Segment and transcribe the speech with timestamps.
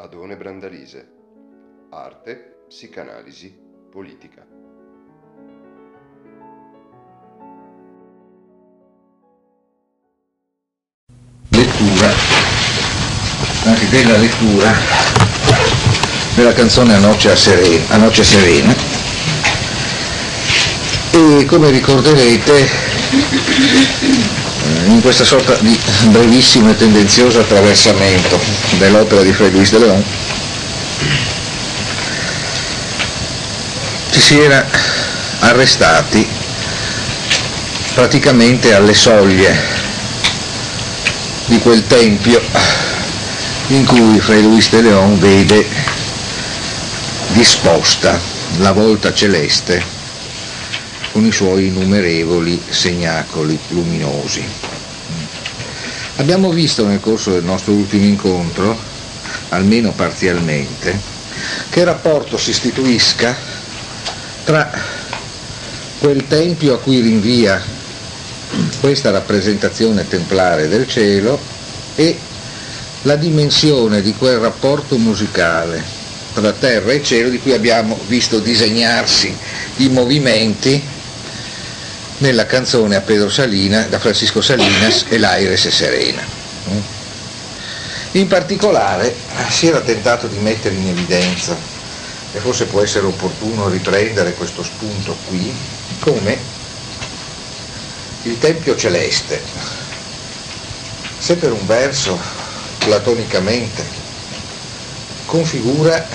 [0.00, 1.10] Adone Brandalise.
[1.90, 3.52] Arte, psicanalisi,
[3.90, 4.46] politica.
[11.48, 12.12] Lettura,
[13.64, 14.72] anche della lettura
[16.36, 18.72] della canzone A Noce, Serena, A Noce Serena.
[21.10, 22.68] E come ricorderete,
[24.86, 28.38] in questa sorta di brevissimo e tendenzioso attraversamento
[28.78, 30.04] dell'opera di Fred Luis de Leon,
[34.10, 34.66] ci si era
[35.40, 36.26] arrestati
[37.94, 39.56] praticamente alle soglie
[41.46, 42.40] di quel tempio
[43.68, 45.66] in cui Fray Luis de Leon vede
[47.32, 48.20] disposta
[48.58, 49.97] la volta celeste
[51.18, 54.40] con i suoi innumerevoli segnacoli luminosi.
[56.14, 58.78] Abbiamo visto nel corso del nostro ultimo incontro,
[59.48, 60.96] almeno parzialmente,
[61.70, 63.36] che rapporto si istituisca
[64.44, 64.70] tra
[65.98, 67.60] quel tempio a cui rinvia
[68.78, 71.36] questa rappresentazione templare del cielo
[71.96, 72.16] e
[73.02, 75.82] la dimensione di quel rapporto musicale
[76.32, 79.36] tra terra e cielo di cui abbiamo visto disegnarsi
[79.78, 80.96] i movimenti
[82.18, 86.22] nella canzone a Pedro Salina, da Francisco Salinas e l'Aires è serena.
[88.12, 89.14] In particolare
[89.50, 91.56] si era tentato di mettere in evidenza,
[92.32, 95.52] e forse può essere opportuno riprendere questo spunto qui,
[96.00, 96.38] come
[98.22, 99.42] il Tempio Celeste,
[101.18, 102.18] se per un verso
[102.78, 103.84] platonicamente
[105.26, 106.06] configura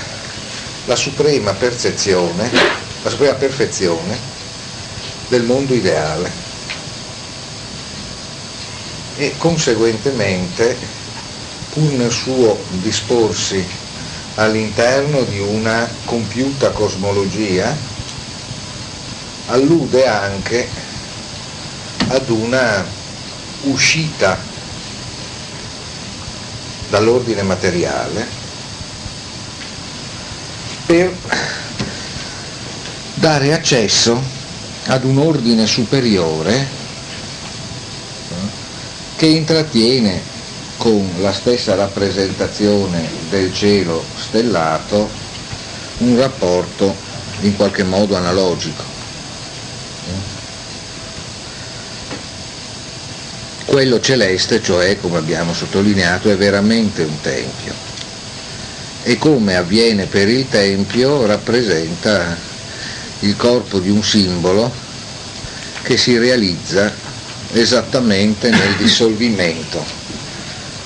[0.85, 2.49] la suprema percezione,
[3.03, 4.32] la suprema perfezione
[5.27, 6.31] del mondo ideale.
[9.15, 10.77] E conseguentemente
[11.69, 13.65] pur nel suo disporsi
[14.35, 17.75] all'interno di una compiuta cosmologia
[19.47, 20.67] allude anche
[22.07, 22.85] ad una
[23.63, 24.39] uscita
[26.89, 28.27] dall'ordine materiale
[30.85, 31.15] per
[33.15, 34.32] dare accesso
[34.85, 36.67] ad un ordine superiore
[39.15, 40.21] che intrattiene
[40.77, 45.09] con la stessa rappresentazione del cielo stellato
[45.99, 46.95] un rapporto
[47.41, 48.83] in qualche modo analogico.
[53.65, 57.73] Quello celeste, cioè, come abbiamo sottolineato, è veramente un tempio
[59.03, 62.37] e come avviene per il tempio rappresenta
[63.23, 64.71] il corpo di un simbolo
[65.81, 66.91] che si realizza
[67.51, 69.83] esattamente nel dissolvimento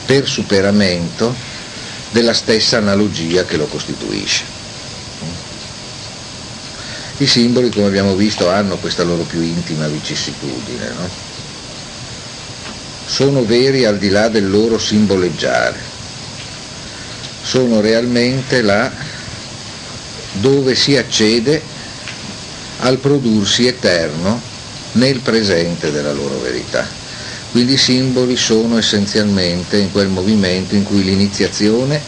[0.06, 1.34] per superamento
[2.12, 4.44] della stessa analogia che lo costituisce.
[7.18, 10.90] I simboli, come abbiamo visto, hanno questa loro più intima vicissitudine.
[10.90, 11.28] No?
[13.08, 15.80] sono veri al di là del loro simboleggiare,
[17.42, 18.92] sono realmente là
[20.34, 21.64] dove si accede
[22.79, 24.41] al prodursi eterno
[24.93, 26.88] nel presente della loro verità.
[27.51, 32.01] Quindi i simboli sono essenzialmente in quel movimento in cui l'iniziazione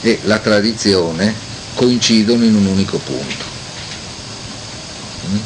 [0.00, 1.34] e la tradizione
[1.74, 3.44] coincidono in un unico punto.
[5.28, 5.38] Mm?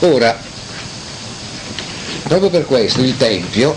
[0.00, 0.52] Ora,
[2.24, 3.76] Proprio per questo il Tempio,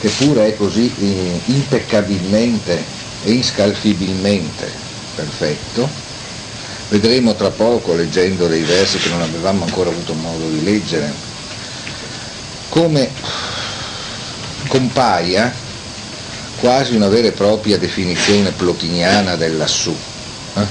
[0.00, 2.84] che pure è così eh, impeccabilmente
[3.24, 4.72] e inscalfibilmente
[5.16, 5.90] perfetto,
[6.88, 11.12] vedremo tra poco leggendo dei versi che non avevamo ancora avuto modo di leggere,
[12.68, 13.10] come
[14.68, 15.52] compaia
[16.60, 19.94] quasi una vera e propria definizione plotiniana del lassù,
[20.54, 20.66] eh?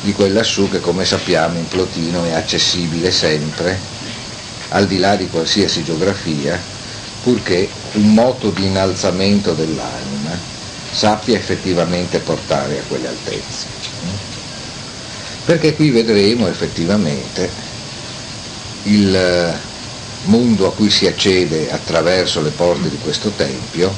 [0.00, 3.78] di quel lassù che come sappiamo in Plotino è accessibile sempre
[4.70, 6.58] al di là di qualsiasi geografia,
[7.22, 10.38] purché un moto di innalzamento dell'anima
[10.92, 13.79] sappia effettivamente portare a quelle altezze.
[15.44, 17.50] Perché qui vedremo effettivamente
[18.84, 19.58] il
[20.24, 23.92] mondo a cui si accede attraverso le porte di questo tempio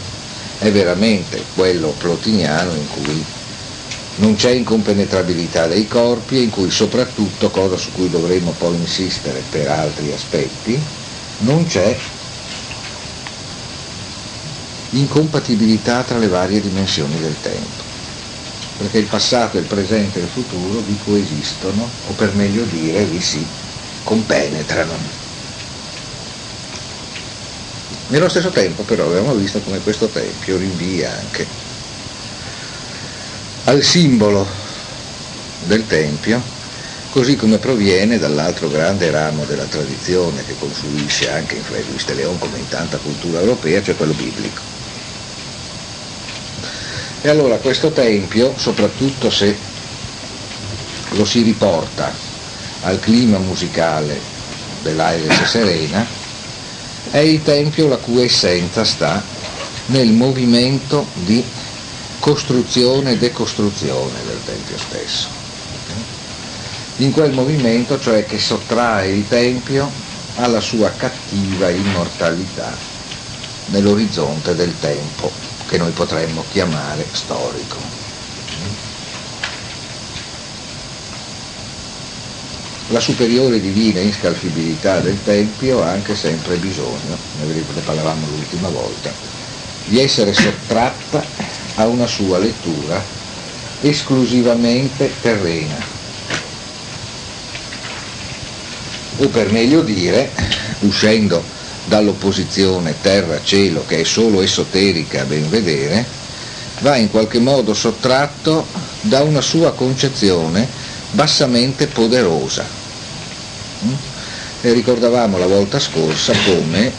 [0.58, 3.24] è veramente quello plotiniano in cui
[4.16, 9.42] non c'è incompenetrabilità dei corpi e in cui soprattutto, cosa su cui dovremmo poi insistere
[9.48, 10.80] per altri aspetti,
[11.38, 11.96] non c'è
[14.90, 17.81] incompatibilità tra le varie dimensioni del tempo,
[18.76, 23.20] perché il passato, il presente e il futuro vi coesistono, o per meglio dire vi
[23.20, 23.46] si
[24.02, 25.20] compenetrano.
[28.08, 31.46] Nello stesso tempo però abbiamo visto come questo tempio rinvia anche
[33.64, 34.46] al simbolo
[35.60, 36.42] del Tempio,
[37.08, 42.14] così come proviene dall'altro grande ramo della tradizione che confluisce anche in Fray Luis de
[42.14, 44.71] Leon come in tanta cultura europea, cioè quello biblico.
[47.24, 49.56] E allora questo Tempio, soprattutto se
[51.10, 52.12] lo si riporta
[52.82, 54.20] al clima musicale
[54.82, 56.04] dell'Aires Serena,
[57.12, 59.22] è il Tempio la cui essenza sta
[59.86, 61.44] nel movimento di
[62.18, 65.28] costruzione e decostruzione del Tempio stesso.
[66.96, 69.88] In quel movimento, cioè che sottrae il Tempio
[70.36, 72.76] alla sua cattiva immortalità
[73.66, 77.78] nell'orizzonte del tempo che noi potremmo chiamare storico.
[82.88, 89.10] La superiore divina inscalfibilità del Tempio ha anche sempre bisogno, ne parlavamo l'ultima volta,
[89.86, 91.24] di essere sottratta
[91.76, 93.02] a una sua lettura
[93.80, 95.82] esclusivamente terrena.
[99.16, 100.32] O per meglio dire,
[100.80, 101.42] uscendo
[101.84, 106.04] dall'opposizione terra-cielo che è solo esoterica a ben vedere,
[106.80, 108.66] va in qualche modo sottratto
[109.02, 110.66] da una sua concezione
[111.12, 112.64] bassamente poderosa
[114.60, 116.92] e ricordavamo la volta scorsa come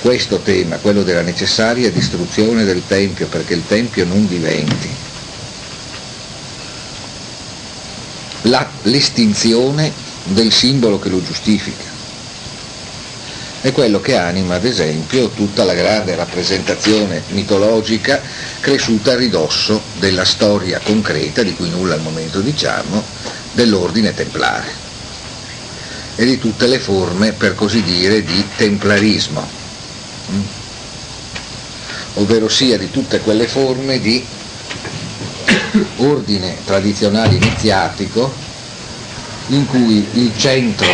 [0.00, 4.88] questo tema, quello della necessaria distruzione del Tempio perché il Tempio non diventi
[8.82, 9.92] l'estinzione
[10.24, 11.89] del simbolo che lo giustifica.
[13.62, 18.22] È quello che anima, ad esempio, tutta la grande rappresentazione mitologica
[18.58, 23.04] cresciuta a ridosso della storia concreta, di cui nulla al momento diciamo,
[23.52, 24.88] dell'ordine templare
[26.16, 29.46] e di tutte le forme, per così dire, di templarismo,
[30.32, 30.40] mm?
[32.14, 34.26] ovvero sia di tutte quelle forme di
[35.96, 38.32] ordine tradizionale iniziatico
[39.48, 40.88] in cui il centro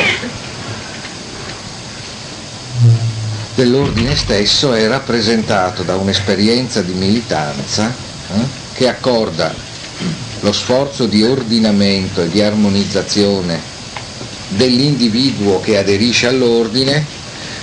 [3.57, 8.35] dell'ordine stesso è rappresentato da un'esperienza di militanza eh,
[8.75, 9.53] che accorda
[10.41, 13.59] lo sforzo di ordinamento e di armonizzazione
[14.49, 17.05] dell'individuo che aderisce all'ordine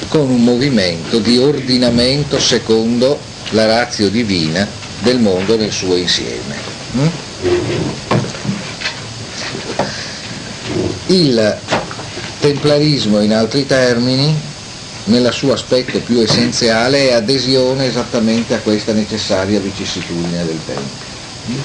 [0.08, 3.20] con un movimento di ordinamento secondo
[3.52, 4.68] la razio divina
[5.00, 6.56] del mondo nel suo insieme.
[6.98, 7.08] Mm?
[11.06, 11.58] Il
[12.40, 14.52] templarismo, in altri termini,
[15.06, 21.12] nel suo aspetto più essenziale, è adesione esattamente a questa necessaria vicissitudine del tempo.
[21.50, 21.60] Mm?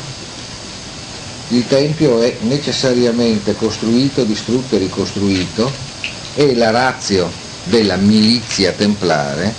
[1.50, 5.73] il Tempio è necessariamente costruito, distrutto e ricostruito
[6.35, 7.31] e la razio
[7.64, 9.55] della milizia templare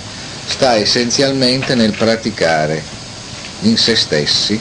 [0.46, 2.82] sta essenzialmente nel praticare
[3.62, 4.58] in se stessi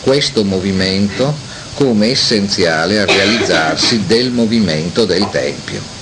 [0.00, 1.34] questo movimento
[1.74, 5.95] come essenziale al realizzarsi del movimento del Tempio.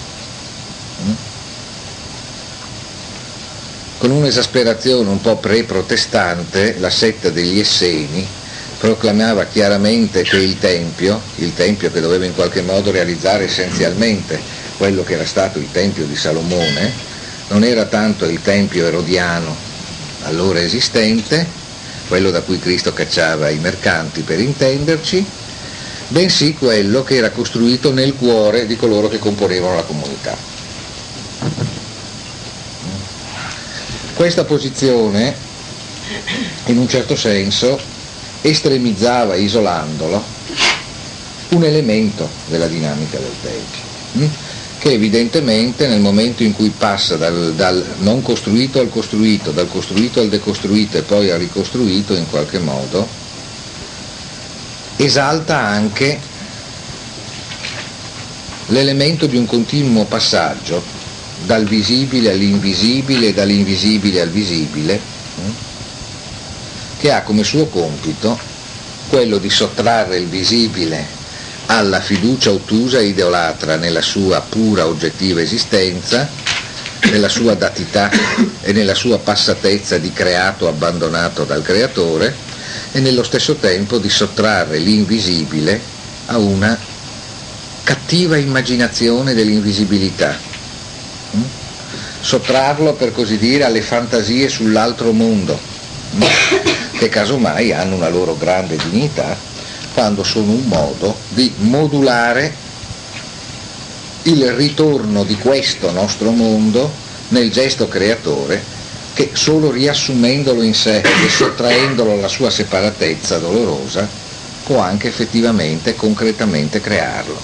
[4.04, 8.28] Con un'esasperazione un po' pre-protestante, la setta degli Esseni
[8.76, 14.38] proclamava chiaramente che il Tempio, il Tempio che doveva in qualche modo realizzare essenzialmente
[14.76, 16.92] quello che era stato il Tempio di Salomone,
[17.48, 19.56] non era tanto il Tempio erodiano
[20.24, 21.48] allora esistente,
[22.06, 25.26] quello da cui Cristo cacciava i mercanti per intenderci,
[26.08, 30.52] bensì quello che era costruito nel cuore di coloro che componevano la comunità.
[34.14, 35.34] Questa posizione,
[36.66, 37.78] in un certo senso,
[38.42, 40.22] estremizzava isolandolo
[41.48, 43.80] un elemento della dinamica del Tempio,
[44.12, 44.26] hm?
[44.78, 50.20] che evidentemente nel momento in cui passa dal, dal, non costruito al costruito, dal costruito
[50.20, 53.08] al decostruito e poi al ricostruito in qualche modo,
[54.96, 56.20] esalta anche
[58.66, 60.93] l'elemento di un continuo passaggio
[61.44, 65.00] dal visibile all'invisibile e dall'invisibile al visibile,
[65.36, 65.50] hm?
[66.98, 68.38] che ha come suo compito
[69.08, 71.22] quello di sottrarre il visibile
[71.66, 76.28] alla fiducia ottusa e idolatra nella sua pura oggettiva esistenza,
[77.10, 78.10] nella sua datità
[78.60, 82.34] e nella sua passatezza di creato abbandonato dal creatore
[82.92, 85.80] e nello stesso tempo di sottrarre l'invisibile
[86.26, 86.78] a una
[87.82, 90.53] cattiva immaginazione dell'invisibilità.
[92.24, 92.26] Mm?
[92.26, 95.58] Sottrarlo per così dire alle fantasie sull'altro mondo
[96.96, 99.36] che casomai hanno una loro grande dignità
[99.92, 102.62] quando sono un modo di modulare
[104.22, 106.90] il ritorno di questo nostro mondo
[107.28, 108.62] nel gesto creatore
[109.12, 114.08] che solo riassumendolo in sé e sottraendolo alla sua separatezza dolorosa
[114.64, 117.38] può anche effettivamente, concretamente crearlo.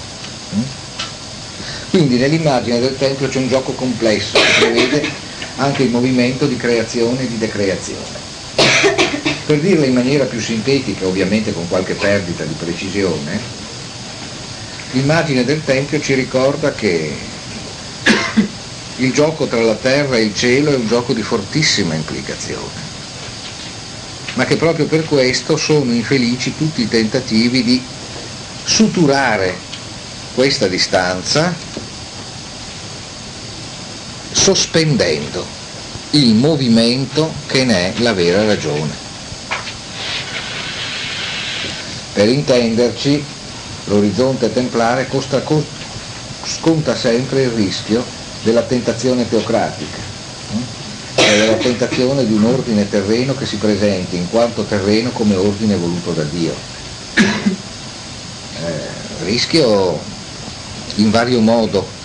[1.90, 5.09] Quindi nell'immagine del Tempio c'è un gioco complesso che prevede
[5.56, 8.28] anche il movimento di creazione e di decreazione.
[9.44, 13.40] Per dirla in maniera più sintetica, ovviamente con qualche perdita di precisione,
[14.92, 17.12] l'immagine del Tempio ci ricorda che
[18.97, 22.88] il gioco tra la terra e il cielo è un gioco di fortissima implicazione,
[24.35, 27.82] ma che proprio per questo sono infelici tutti i tentativi di
[28.62, 29.68] suturare
[30.35, 31.52] questa distanza
[34.40, 35.44] sospendendo
[36.12, 38.90] il movimento che ne è la vera ragione.
[42.14, 43.23] Per intenderci,
[43.85, 45.42] l'orizzonte templare costa,
[46.42, 48.02] sconta sempre il rischio
[48.42, 49.99] della tentazione teocratica,
[51.16, 55.76] cioè della tentazione di un ordine terreno che si presenti in quanto terreno come ordine
[55.76, 56.54] voluto da Dio.
[58.62, 60.00] Eh, rischio
[60.97, 61.99] in vario modo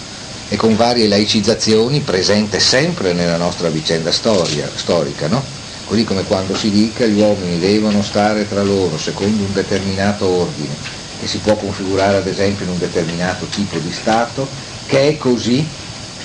[0.48, 5.44] e con varie laicizzazioni presente sempre nella nostra vicenda storia, storica, no?
[5.86, 10.76] così come quando si dica gli uomini devono stare tra loro secondo un determinato ordine,
[11.20, 14.48] che si può configurare ad esempio in un determinato tipo di Stato,
[14.88, 15.68] che è così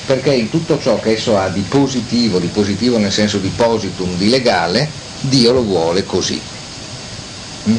[0.07, 4.17] perché in tutto ciò che esso ha di positivo, di positivo nel senso di positum,
[4.17, 6.41] di legale, Dio lo vuole così.
[7.69, 7.77] Mm?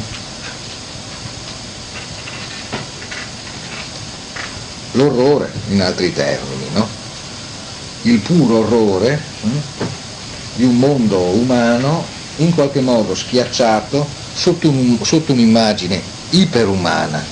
[4.92, 6.86] L'orrore, in altri termini, no?
[8.02, 9.56] Il puro orrore mm?
[10.56, 12.04] di un mondo umano
[12.36, 17.22] in qualche modo schiacciato sotto, un, sotto un'immagine iperumana,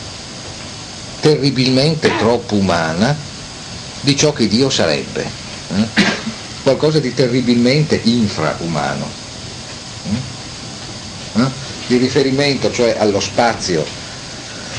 [1.20, 3.14] terribilmente troppo umana
[4.00, 5.28] di ciò che Dio sarebbe,
[5.74, 5.86] eh?
[6.62, 9.08] qualcosa di terribilmente infraumano.
[11.34, 11.48] Eh?
[11.88, 13.84] Il riferimento cioè allo spazio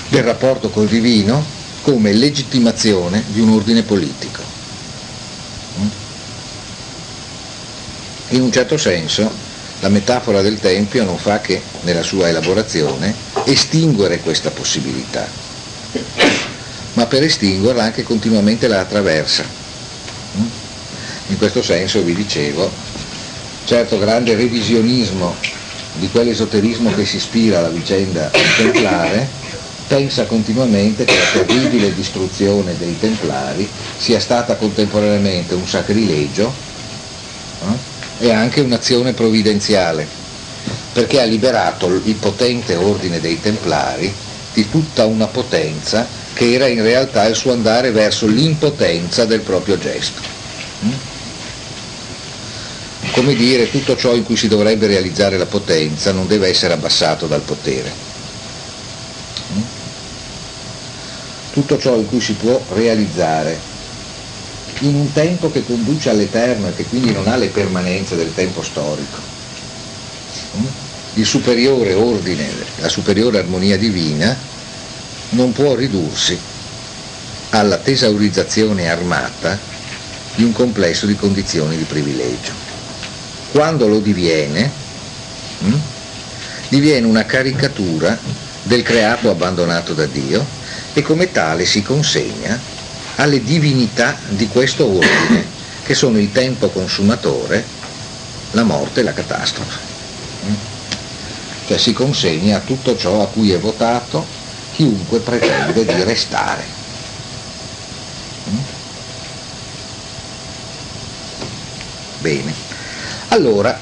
[0.09, 4.41] del rapporto col divino come legittimazione di un ordine politico.
[8.29, 9.29] In un certo senso
[9.81, 13.13] la metafora del Tempio non fa che, nella sua elaborazione,
[13.45, 15.27] estinguere questa possibilità,
[16.93, 19.43] ma per estinguerla anche continuamente la attraversa.
[21.27, 22.71] In questo senso, vi dicevo,
[23.65, 25.35] certo grande revisionismo
[25.93, 29.29] di quell'esoterismo che si ispira alla vicenda templare
[29.91, 36.53] pensa continuamente che la terribile distruzione dei templari sia stata contemporaneamente un sacrilegio
[38.17, 38.27] eh?
[38.27, 40.07] è anche un'azione provvidenziale,
[40.93, 44.13] perché ha liberato il potente ordine dei Templari
[44.53, 49.77] di tutta una potenza che era in realtà il suo andare verso l'impotenza del proprio
[49.77, 50.21] gesto.
[50.85, 50.91] Mm?
[53.11, 57.27] Come dire, tutto ciò in cui si dovrebbe realizzare la potenza non deve essere abbassato
[57.27, 57.91] dal potere.
[59.53, 59.79] Mm?
[61.51, 63.59] Tutto ciò in cui si può realizzare
[64.79, 68.63] in un tempo che conduce all'eterno e che quindi non ha le permanenze del tempo
[68.63, 69.19] storico.
[70.57, 70.65] Mm?
[71.15, 74.35] Il superiore ordine, la superiore armonia divina
[75.31, 76.39] non può ridursi
[77.49, 79.57] alla tesaurizzazione armata
[80.35, 82.53] di un complesso di condizioni di privilegio.
[83.51, 84.71] Quando lo diviene,
[85.59, 85.79] hm,
[86.69, 88.17] diviene una caricatura
[88.63, 90.59] del creato abbandonato da Dio
[90.93, 92.59] e come tale si consegna
[93.15, 95.45] alle divinità di questo ordine,
[95.83, 97.65] che sono il tempo consumatore,
[98.51, 99.89] la morte e la catastrofe.
[101.67, 104.25] Cioè si consegna a tutto ciò a cui è votato
[104.73, 106.79] chiunque pretende di restare.
[112.19, 112.53] Bene,
[113.29, 113.79] allora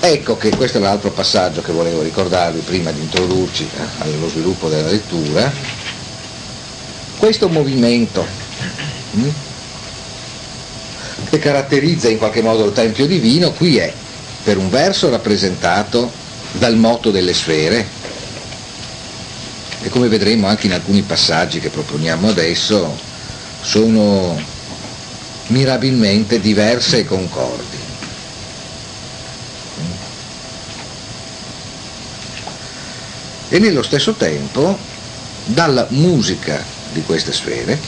[0.00, 4.68] ecco che questo è l'altro passaggio che volevo ricordarvi prima di introdurci eh, allo sviluppo
[4.68, 5.50] della lettura.
[7.22, 8.26] Questo movimento
[9.16, 9.28] Mm?
[11.28, 13.92] che caratterizza in qualche modo il Tempio divino, qui è
[14.42, 16.10] per un verso rappresentato
[16.50, 17.86] dal moto delle sfere
[19.82, 22.98] e come vedremo anche in alcuni passaggi che proponiamo adesso
[23.60, 24.36] sono
[25.46, 27.78] mirabilmente diverse e concordi.
[33.48, 34.76] E nello stesso tempo
[35.44, 37.78] dalla musica di queste sfere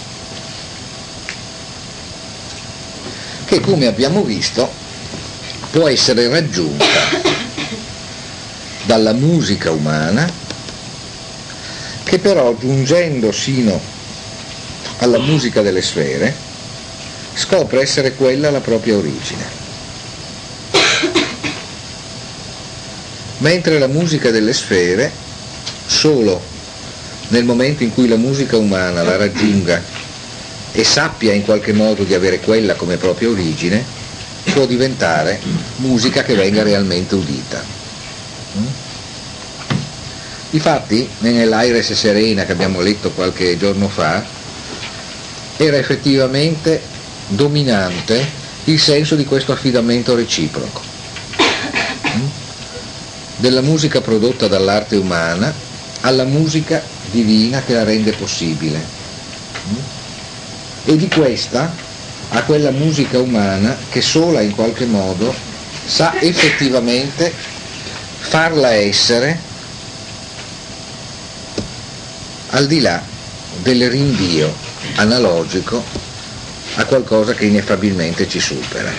[3.44, 4.70] che come abbiamo visto
[5.70, 6.84] può essere raggiunta
[8.82, 10.30] dalla musica umana
[12.04, 13.80] che però giungendo sino
[14.98, 16.52] alla musica delle sfere
[17.34, 19.62] scopre essere quella la propria origine.
[23.38, 25.10] Mentre la musica delle sfere
[25.86, 26.40] solo
[27.34, 29.82] nel momento in cui la musica umana la raggiunga
[30.70, 33.84] e sappia in qualche modo di avere quella come propria origine,
[34.52, 35.40] può diventare
[35.76, 37.64] musica che venga realmente udita.
[38.56, 38.66] Mm?
[40.50, 44.24] Difatti, nell'Aires Serena che abbiamo letto qualche giorno fa,
[45.56, 46.80] era effettivamente
[47.26, 48.24] dominante
[48.64, 50.80] il senso di questo affidamento reciproco,
[52.16, 52.26] mm?
[53.36, 55.52] della musica prodotta dall'arte umana
[56.00, 58.78] alla musica divina che la rende possibile
[59.68, 59.78] mm?
[60.86, 61.72] e di questa
[62.30, 65.32] a quella musica umana che sola in qualche modo
[65.86, 67.32] sa effettivamente
[68.18, 69.38] farla essere
[72.50, 73.00] al di là
[73.62, 74.52] del rinvio
[74.96, 75.82] analogico
[76.76, 78.90] a qualcosa che ineffabilmente ci supera.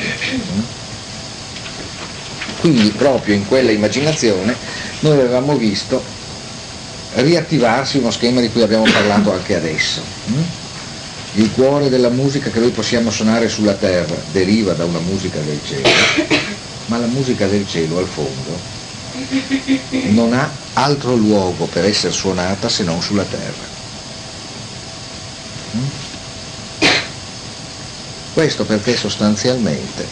[2.60, 4.56] Quindi proprio in quella immaginazione
[5.00, 6.15] noi avevamo visto
[7.16, 10.02] riattivarsi uno schema di cui abbiamo parlato anche adesso.
[11.34, 15.60] Il cuore della musica che noi possiamo suonare sulla terra deriva da una musica del
[15.66, 15.90] cielo,
[16.86, 18.74] ma la musica del cielo al fondo
[20.12, 23.74] non ha altro luogo per essere suonata se non sulla terra.
[28.34, 30.08] Questo perché sostanzialmente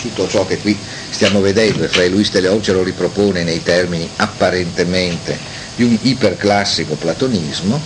[0.00, 0.76] tutto ciò che qui
[1.10, 5.38] stiamo vedendo e Fray Luis de Leon ce lo ripropone nei termini apparentemente
[5.82, 7.80] di un iperclassico platonismo,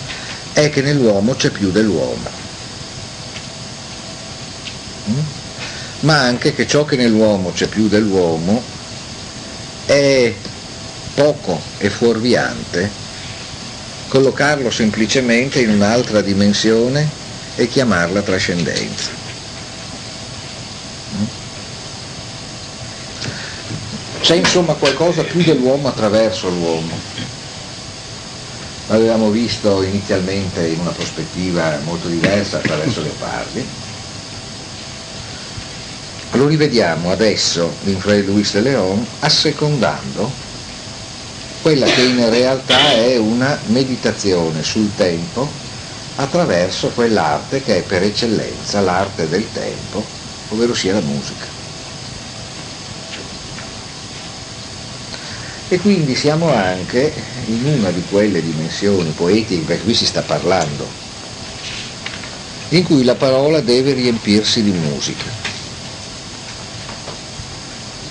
[0.53, 2.29] è che nell'uomo c'è più dell'uomo.
[5.09, 5.19] Mm?
[6.01, 8.61] Ma anche che ciò che nell'uomo c'è più dell'uomo
[9.85, 10.33] è
[11.15, 13.05] poco e fuorviante
[14.07, 17.09] collocarlo semplicemente in un'altra dimensione
[17.55, 19.25] e chiamarla trascendenza.
[24.21, 27.16] C'è insomma qualcosa più dell'uomo attraverso l'uomo.
[28.87, 33.67] L'avevamo visto inizialmente in una prospettiva molto diversa attraverso Leopardi.
[36.31, 40.31] Lo rivediamo adesso in Fray Luis de Leon assecondando
[41.61, 45.51] quella che in realtà è una meditazione sul tempo
[46.15, 50.05] attraverso quell'arte che è per eccellenza l'arte del tempo,
[50.49, 51.56] ovvero sia la musica.
[55.69, 57.13] E quindi siamo anche
[57.47, 60.87] in una di quelle dimensioni poetiche, perché qui si sta parlando,
[62.69, 65.25] in cui la parola deve riempirsi di musica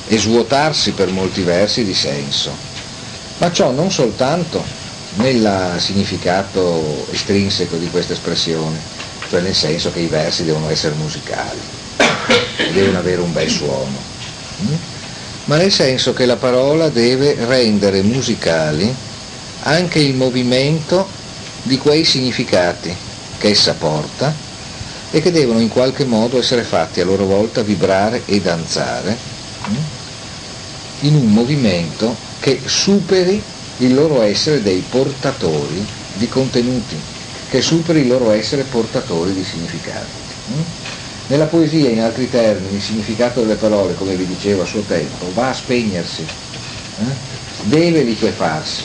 [0.06, 2.54] e svuotarsi per molti versi di senso,
[3.38, 4.62] ma ciò non soltanto
[5.14, 8.78] nel significato estrinseco di questa espressione,
[9.30, 11.60] cioè nel senso che i versi devono essere musicali,
[12.74, 14.95] devono avere un bel suono.
[15.46, 15.50] Mm?
[15.50, 18.92] ma nel senso che la parola deve rendere musicali
[19.62, 21.09] anche il movimento
[21.62, 22.94] di quei significati
[23.38, 24.32] che essa porta
[25.11, 29.16] e che devono in qualche modo essere fatti a loro volta vibrare e danzare
[29.68, 29.74] mm,
[31.00, 33.42] in un movimento che superi
[33.78, 36.96] il loro essere dei portatori di contenuti,
[37.50, 40.24] che superi il loro essere portatori di significati.
[41.28, 45.32] Nella poesia, in altri termini, il significato delle parole, come vi dicevo a suo tempo,
[45.34, 47.04] va a spegnersi, eh?
[47.62, 48.82] deve liquefarsi,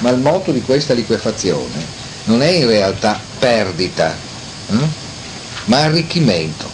[0.00, 4.14] ma il moto di questa liquefazione non è in realtà perdita,
[4.68, 4.74] eh?
[5.64, 6.68] ma arricchimento,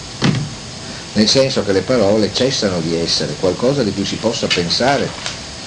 [1.12, 5.08] nel senso che le parole cessano di essere qualcosa di cui si possa pensare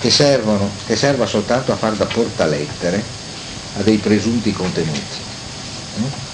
[0.02, 3.02] che, servono, che serva soltanto a far da portalettere
[3.78, 5.24] a dei presunti contenuti.
[5.98, 6.25] Eh?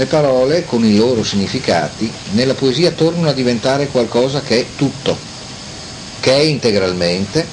[0.00, 5.14] Le parole, con i loro significati, nella poesia tornano a diventare qualcosa che è tutto,
[6.20, 7.46] che è integralmente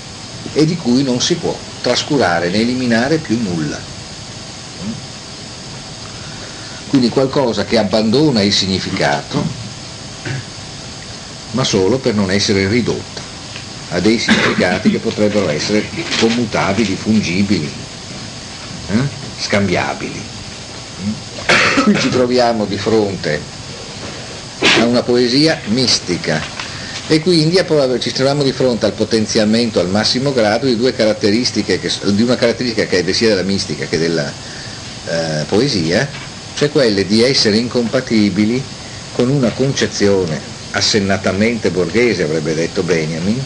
[0.54, 3.78] e di cui non si può trascurare né eliminare più nulla.
[6.88, 9.46] Quindi qualcosa che abbandona il significato,
[11.52, 13.22] ma solo per non essere ridotta
[13.90, 15.86] a dei significati che potrebbero essere
[16.18, 17.70] commutabili, fungibili,
[18.92, 19.08] eh?
[19.38, 20.36] scambiabili
[21.84, 23.40] qui ci troviamo di fronte
[24.80, 26.42] a una poesia mistica
[27.08, 27.56] e quindi
[28.00, 32.36] ci troviamo di fronte al potenziamento al massimo grado di, due caratteristiche che, di una
[32.36, 34.30] caratteristica che è sia della mistica che della
[35.08, 36.08] eh, poesia,
[36.56, 38.62] cioè quelle di essere incompatibili
[39.14, 40.40] con una concezione
[40.72, 43.42] assennatamente borghese, avrebbe detto Benjamin,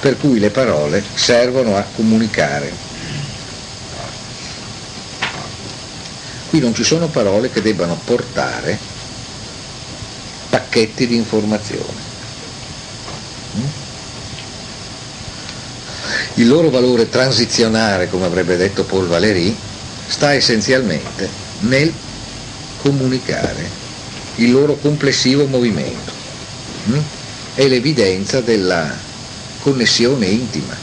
[0.00, 2.88] per cui le parole servono a comunicare
[6.50, 8.76] Qui non ci sono parole che debbano portare
[10.48, 12.08] pacchetti di informazione.
[13.56, 13.64] Mm?
[16.34, 19.56] Il loro valore transizionale, come avrebbe detto Paul Valéry,
[20.08, 21.28] sta essenzialmente
[21.60, 21.92] nel
[22.82, 23.68] comunicare
[24.36, 26.12] il loro complessivo movimento
[26.86, 26.98] hm?
[27.54, 28.92] e l'evidenza della
[29.60, 30.76] connessione intima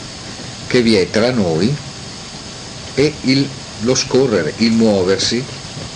[0.66, 1.74] che vi è tra noi
[2.94, 3.46] e il,
[3.80, 5.44] lo scorrere, il muoversi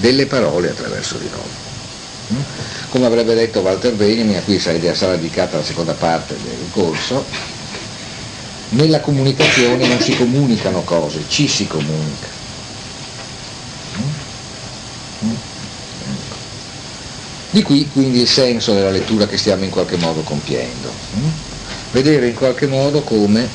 [0.02, 2.36] delle parole attraverso di noi.
[2.36, 2.42] Hm?
[2.90, 4.76] Come avrebbe detto Walter Benjamin, a cui sarà
[5.14, 7.24] dedicata la seconda parte del corso,
[8.70, 12.40] nella comunicazione non si comunicano cose, ci si comunica.
[17.50, 20.90] Di qui quindi il senso della lettura che stiamo in qualche modo compiendo.
[21.92, 23.48] Vedere in qualche modo come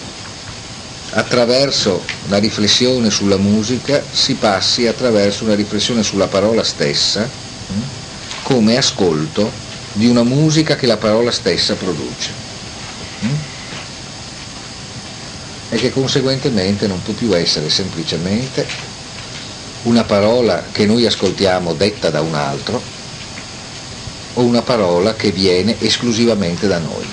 [1.17, 7.27] attraverso la riflessione sulla musica si passi attraverso una riflessione sulla parola stessa
[8.43, 9.51] come ascolto
[9.93, 12.45] di una musica che la parola stessa produce.
[15.69, 18.65] e che conseguentemente non può più essere semplicemente
[19.83, 22.81] una parola che noi ascoltiamo detta da un altro
[24.35, 27.05] o una parola che viene esclusivamente da noi.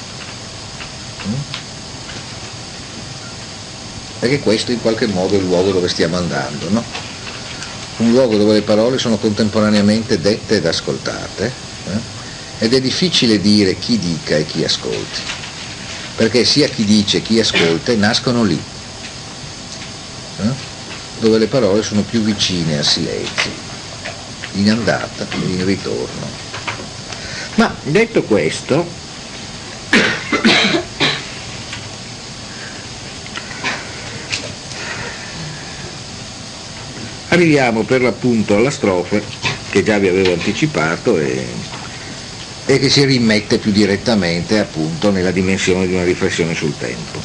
[4.25, 6.83] Perché questo in qualche modo è il luogo dove stiamo andando, no?
[7.99, 11.53] Un luogo dove le parole sono contemporaneamente dette ed ascoltate
[11.91, 12.65] eh?
[12.65, 15.21] ed è difficile dire chi dica e chi ascolti
[16.17, 18.59] perché sia chi dice che chi ascolta nascono lì,
[20.39, 20.53] eh?
[21.19, 23.51] dove le parole sono più vicine al silenzio,
[24.53, 26.27] in andata e in ritorno.
[27.57, 28.89] Ma detto questo,
[37.35, 39.23] arriviamo per l'appunto alla strofe
[39.71, 41.73] che già vi avevo anticipato e
[42.67, 47.21] e che si rimette più direttamente appunto nella dimensione di una riflessione sul tempo.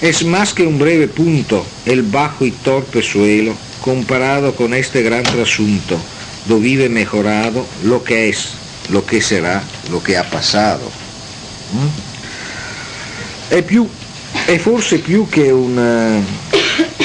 [0.00, 5.22] Es más que un breve punto el bajo y torpe suelo comparado con este gran
[5.24, 5.98] trasunto
[6.46, 8.52] do vive mejorado lo que es,
[8.88, 10.90] lo che sarà, lo che ha passato.
[11.74, 11.88] Mm?
[13.48, 13.86] È, più,
[14.46, 16.24] è forse più che un,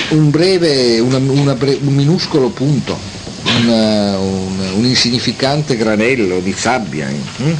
[0.10, 3.15] un breve, una, una bre, un minuscolo punto
[3.62, 7.08] una, un, un, insignificante granello di sabbia.
[7.08, 7.53] Hm?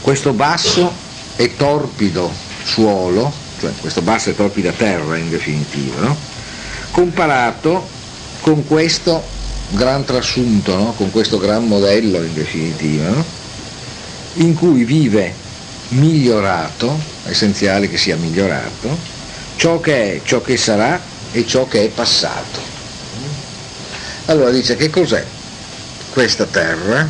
[0.00, 0.92] Questo basso
[1.36, 2.30] e torpido
[2.64, 6.16] suolo, cioè questo basso e torpida terra in definitiva, no?
[6.90, 7.86] comparato
[8.40, 9.22] con questo
[9.70, 10.92] gran trasunto, no?
[10.96, 13.24] con questo gran modello in definitiva, no?
[14.34, 15.34] in cui vive
[15.88, 19.13] migliorato, essenziale che sia migliorato,
[19.56, 21.00] ciò che è, ciò che sarà
[21.32, 22.60] e ciò che è passato.
[24.26, 25.24] Allora dice che cos'è
[26.10, 27.06] questa terra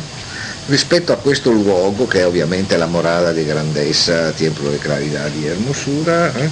[0.67, 5.45] rispetto a questo luogo che è ovviamente la morada di grandezza, templo di claridad di
[5.45, 6.49] Hermosura, eh,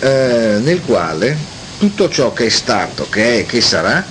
[0.00, 1.36] eh, nel quale
[1.78, 4.04] tutto ciò che è stato, che è e che sarà,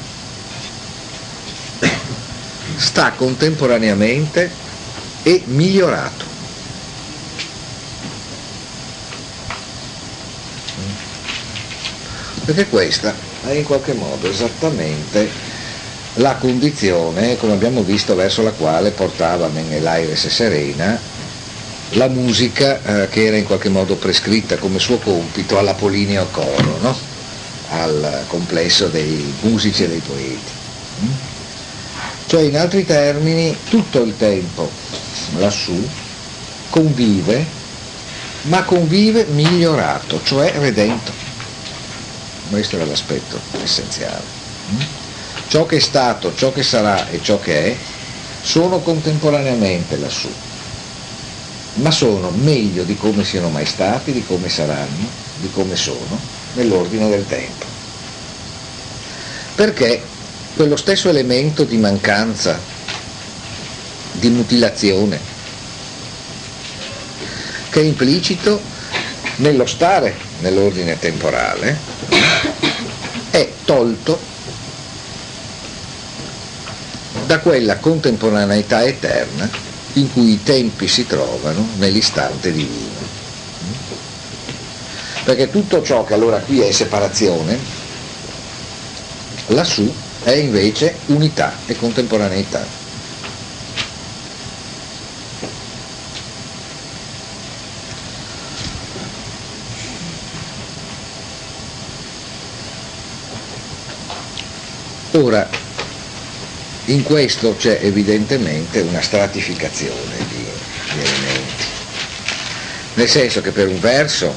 [2.75, 4.51] sta contemporaneamente
[5.23, 6.30] e migliorato.
[12.51, 13.15] Perché questa
[13.47, 15.29] è in qualche modo esattamente
[16.15, 20.99] la condizione, come abbiamo visto, verso la quale portava Menelaires Serena
[21.91, 26.97] la musica eh, che era in qualche modo prescritta come suo compito all'Apollineo Coro, no?
[27.69, 30.51] al complesso dei musici e dei poeti.
[31.05, 31.11] Mm?
[32.25, 34.69] Cioè in altri termini tutto il tempo
[35.37, 35.87] lassù
[36.69, 37.45] convive,
[38.43, 41.29] ma convive migliorato, cioè redento.
[42.51, 44.21] Questo era l'aspetto essenziale.
[45.47, 47.75] Ciò che è stato, ciò che sarà e ciò che è
[48.43, 50.29] sono contemporaneamente lassù,
[51.75, 56.19] ma sono meglio di come siano mai stati, di come saranno, di come sono,
[56.55, 57.65] nell'ordine del tempo.
[59.55, 60.03] Perché
[60.53, 62.59] quello stesso elemento di mancanza,
[64.11, 65.19] di mutilazione,
[67.69, 68.61] che è implicito
[69.37, 71.90] nello stare nell'ordine temporale,
[73.41, 74.19] è tolto
[77.25, 79.49] da quella contemporaneità eterna
[79.93, 83.09] in cui i tempi si trovano nell'istante divino.
[85.23, 87.57] Perché tutto ciò che allora qui è separazione,
[89.47, 92.79] lassù è invece unità e contemporaneità.
[105.13, 105.49] Ora,
[106.91, 110.43] in questo c'è evidentemente una stratificazione di,
[110.93, 111.63] di elementi,
[112.95, 114.35] nel senso che per un verso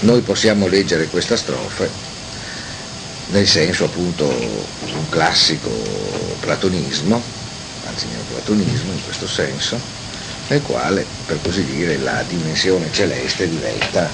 [0.00, 1.90] noi possiamo leggere questa strofe
[3.30, 5.70] nel senso appunto un classico
[6.40, 7.22] platonismo,
[7.84, 9.78] anzi neoplatonismo in questo senso,
[10.48, 14.10] nel quale per così dire la dimensione celeste diventa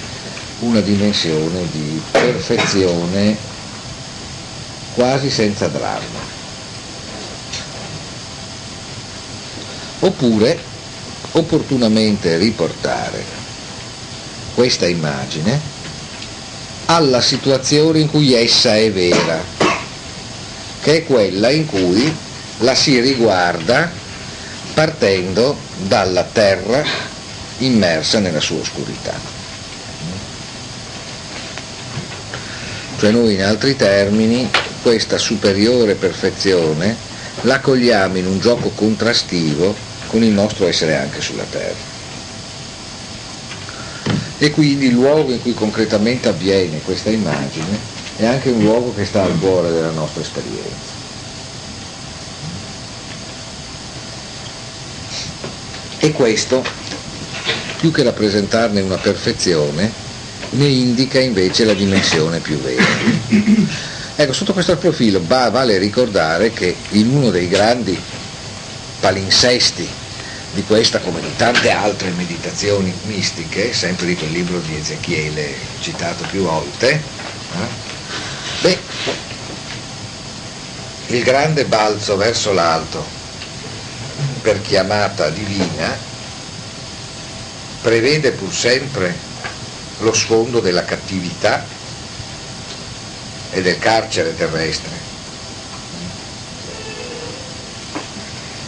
[0.60, 3.52] una dimensione di perfezione
[4.94, 6.32] quasi senza dramma.
[10.00, 10.58] Oppure
[11.32, 13.24] opportunamente riportare
[14.54, 15.60] questa immagine
[16.86, 19.42] alla situazione in cui essa è vera,
[20.82, 22.14] che è quella in cui
[22.58, 23.90] la si riguarda
[24.74, 26.84] partendo dalla terra
[27.58, 29.14] immersa nella sua oscurità.
[32.98, 34.48] Cioè noi in altri termini
[34.84, 36.94] questa superiore perfezione
[37.40, 39.74] la cogliamo in un gioco contrastivo
[40.08, 41.92] con il nostro essere anche sulla terra
[44.36, 47.78] e quindi il luogo in cui concretamente avviene questa immagine
[48.16, 50.92] è anche un luogo che sta al cuore della nostra esperienza.
[55.98, 56.62] E questo,
[57.78, 59.90] più che rappresentarne una perfezione,
[60.50, 63.92] ne indica invece la dimensione più vera.
[64.16, 68.00] Ecco, sotto questo profilo vale ricordare che in uno dei grandi
[69.00, 69.88] palinsesti
[70.52, 76.24] di questa come di tante altre meditazioni mistiche, sempre di quel libro di Ezechiele citato
[76.30, 77.66] più volte, eh?
[78.60, 78.78] beh,
[81.08, 83.04] il grande balzo verso l'alto
[84.42, 85.98] per chiamata divina
[87.80, 89.12] prevede pur sempre
[89.98, 91.73] lo sfondo della cattività
[93.54, 95.04] e del carcere terrestre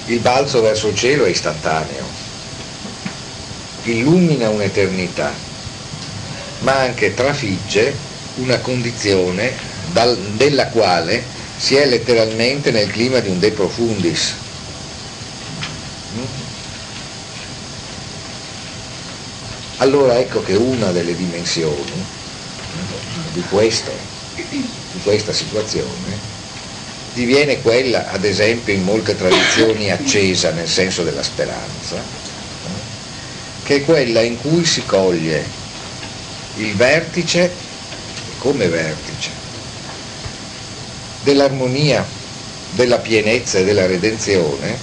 [0.08, 2.04] Il balzo verso il cielo è istantaneo,
[3.82, 5.32] illumina un'eternità,
[6.60, 7.92] ma anche trafigge
[8.36, 9.52] una condizione
[9.90, 11.24] dal, della quale
[11.56, 14.34] si è letteralmente nel clima di un de profundis.
[19.78, 22.06] Allora ecco che una delle dimensioni
[23.32, 23.90] di, questo,
[25.06, 26.18] questa situazione
[27.14, 32.02] diviene quella, ad esempio, in molte tradizioni accesa nel senso della speranza,
[33.62, 35.44] che è quella in cui si coglie
[36.56, 37.54] il vertice,
[38.40, 39.30] come vertice,
[41.22, 42.04] dell'armonia,
[42.70, 44.76] della pienezza e della redenzione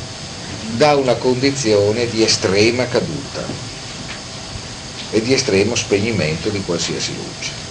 [0.78, 3.46] da una condizione di estrema caduta
[5.12, 7.62] e di estremo spegnimento di qualsiasi luce.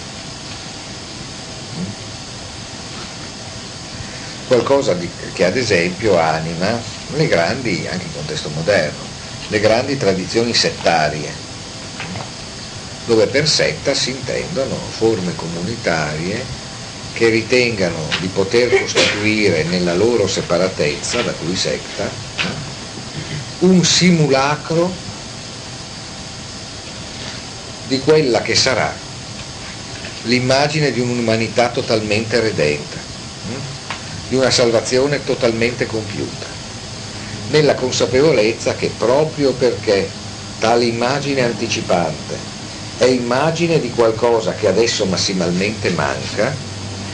[4.52, 6.78] Qualcosa di, che ad esempio anima
[7.14, 9.02] le grandi, anche in contesto moderno,
[9.48, 11.34] le grandi tradizioni settarie,
[13.06, 16.44] dove per setta si intendono forme comunitarie
[17.14, 22.10] che ritengano di poter costituire nella loro separatezza, da cui setta,
[23.60, 24.94] un simulacro
[27.86, 28.94] di quella che sarà
[30.24, 33.00] l'immagine di un'umanità totalmente redenta
[34.32, 36.46] di una salvazione totalmente compiuta,
[37.48, 40.08] nella consapevolezza che proprio perché
[40.58, 42.38] tale immagine anticipante
[42.96, 46.56] è immagine di qualcosa che adesso massimalmente manca,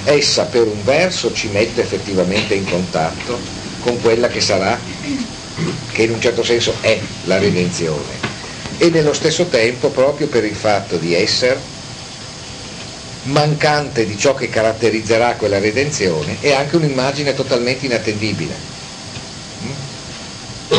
[0.05, 3.41] essa per un verso ci mette effettivamente in contatto
[3.81, 4.81] con quella che sarà,
[5.91, 8.17] che in un certo senso è la redenzione,
[8.77, 11.77] e nello stesso tempo proprio per il fatto di essere
[13.29, 18.55] mancante di ciò che caratterizzerà quella redenzione è anche un'immagine totalmente inattendibile.
[19.65, 20.77] Mm?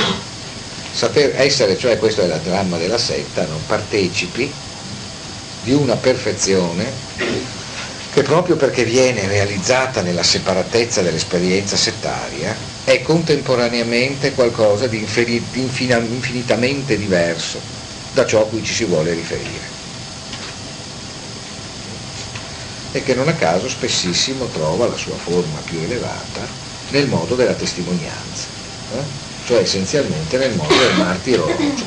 [0.91, 3.59] Saper essere, cioè questo è il dramma della setta, no?
[3.65, 4.51] partecipi
[5.63, 6.91] di una perfezione
[8.11, 15.05] che proprio perché viene realizzata nella separatezza dell'esperienza settaria è contemporaneamente qualcosa di
[15.53, 17.59] infinitamente diverso
[18.13, 19.68] da ciò a cui ci si vuole riferire.
[22.91, 26.47] E che non a caso spessissimo trova la sua forma più elevata
[26.89, 28.47] nel modo della testimonianza,
[28.93, 29.03] eh?
[29.45, 31.85] cioè essenzialmente nel modo del martirologio,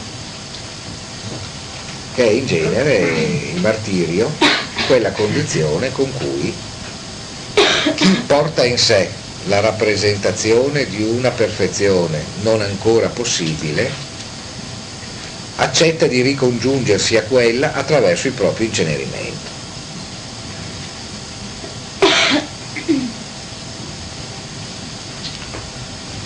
[2.14, 2.96] che è in genere
[3.54, 4.30] il martirio
[4.86, 6.54] quella condizione con cui
[7.94, 9.08] chi porta in sé
[9.46, 13.90] la rappresentazione di una perfezione non ancora possibile
[15.56, 19.41] accetta di ricongiungersi a quella attraverso il proprio incenerimento.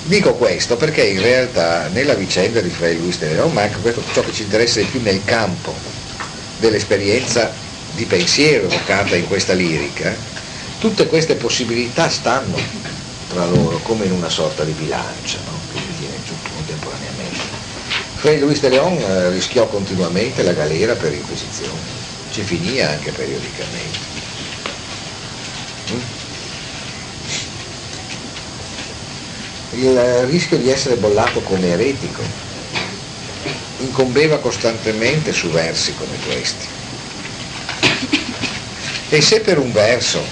[0.07, 4.05] Dico questo perché in realtà nella vicenda di Fray Luis de Leon, ma anche questo
[4.12, 5.75] ciò che ci interessa di più nel campo
[6.59, 7.53] dell'esperienza
[7.90, 10.14] di pensiero evocata in questa lirica,
[10.79, 12.57] tutte queste possibilità stanno
[13.31, 15.59] tra loro come in una sorta di bilancia no?
[15.73, 17.40] che si tiene giù contemporaneamente.
[18.14, 21.81] Fray Luis de Leon eh, rischiò continuamente la galera per inquisizione,
[22.31, 24.16] ci finì anche periodicamente.
[29.79, 32.23] Il rischio di essere bollato come eretico
[33.81, 36.67] incombeva costantemente su versi come questi.
[39.11, 40.25] E se per un verso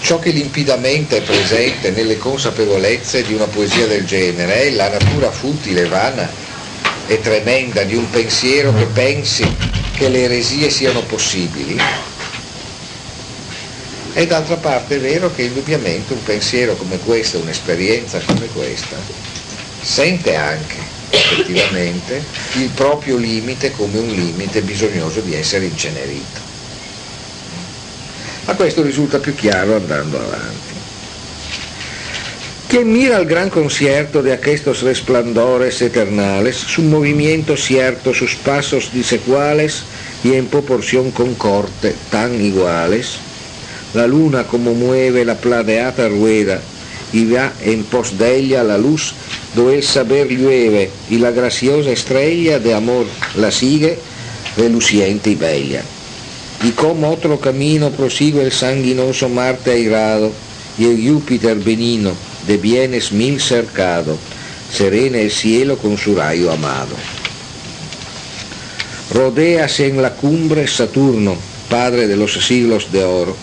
[0.00, 5.30] ciò che limpidamente è presente nelle consapevolezze di una poesia del genere è la natura
[5.30, 6.28] futile, vana
[7.06, 9.48] e tremenda di un pensiero che pensi
[9.94, 11.80] che le eresie siano possibili,
[14.12, 18.96] è d'altra parte vero che indubbiamente un pensiero come questo, un'esperienza come questa,
[19.80, 20.76] sente anche
[21.08, 22.22] effettivamente
[22.54, 26.40] il proprio limite come un limite bisognoso di essere incenerito.
[28.44, 30.72] Ma questo risulta più chiaro andando avanti.
[32.68, 39.84] Quien mira al gran concierto de aquestos resplandores eternales, su movimiento cierto, sus pasos disecuales
[40.24, 43.18] y en proporción concorde tan iguales,
[43.94, 46.60] la luna como mueve la plateada rueda
[47.12, 49.14] y va en pos de ella la luz
[49.54, 53.98] do el saber llueve y la graciosa estrella de amor la sigue
[54.56, 55.82] reluciente y bella.
[56.64, 60.32] Y como otro camino prosigue el sanguinoso Marte airado
[60.78, 62.12] y el Júpiter benino
[62.46, 64.16] de bienes mil cercado,
[64.72, 66.96] serena el cielo con su rayo amado.
[69.12, 71.36] Rodéase en la cumbre Saturno,
[71.68, 73.36] padre de los siglos de oro,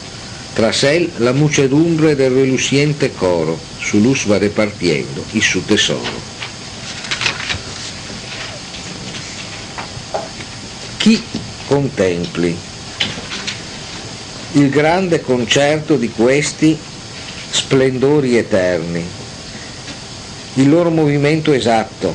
[0.59, 6.19] tras él la muchedumbre del reluciente coro, su luz va repartiendo y su tesoro.
[10.97, 11.23] Chi
[11.65, 12.53] contempli?
[14.55, 16.77] Il grande concerto di questi
[17.51, 19.01] splendori eterni,
[20.55, 22.13] il loro movimento esatto,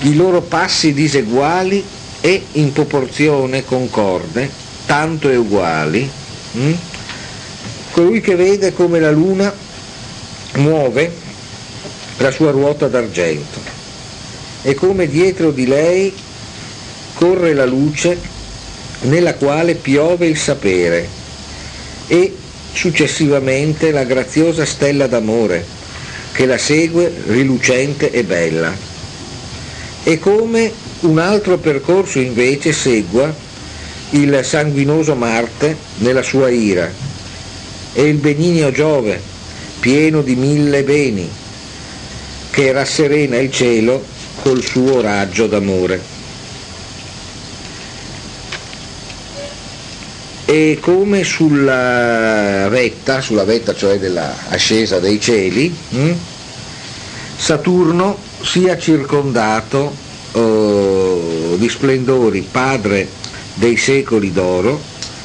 [0.00, 1.84] i loro passi diseguali
[2.20, 4.50] e in proporzione concorde,
[4.84, 6.24] tanto e uguali,
[6.56, 6.72] Mm?
[7.92, 9.52] Colui che vede come la luna
[10.54, 11.12] muove
[12.18, 13.60] la sua ruota d'argento
[14.62, 16.14] e come dietro di lei
[17.14, 18.18] corre la luce
[19.02, 21.08] nella quale piove il sapere
[22.08, 22.34] e
[22.72, 25.64] successivamente la graziosa stella d'amore
[26.32, 28.74] che la segue rilucente e bella.
[30.02, 33.34] E come un altro percorso invece segua
[34.10, 36.90] il sanguinoso Marte nella sua ira
[37.92, 39.20] e il benigno Giove,
[39.80, 41.28] pieno di mille beni,
[42.50, 44.04] che rasserena il cielo
[44.42, 46.14] col suo raggio d'amore.
[50.44, 56.14] E come sulla vetta, sulla vetta cioè dell'ascesa dei cieli, hm,
[57.36, 59.94] Saturno sia circondato
[60.32, 63.06] oh, di splendori, padre
[63.56, 64.80] dei secoli d'oro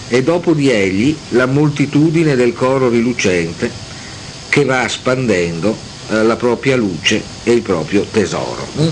[0.10, 3.72] e dopo di egli la moltitudine del coro rilucente
[4.50, 5.76] che va spandendo
[6.10, 8.68] eh, la propria luce e il proprio tesoro.
[8.80, 8.88] Mm?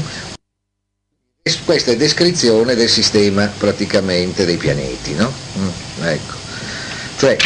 [1.65, 5.32] Questa è descrizione del sistema praticamente dei pianeti, no?
[5.58, 6.34] Mm, ecco.
[7.17, 7.38] Cioè,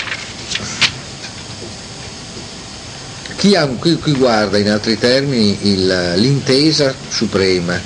[3.37, 7.79] chi, ha, chi, chi, guarda in altri termini il, l'intesa suprema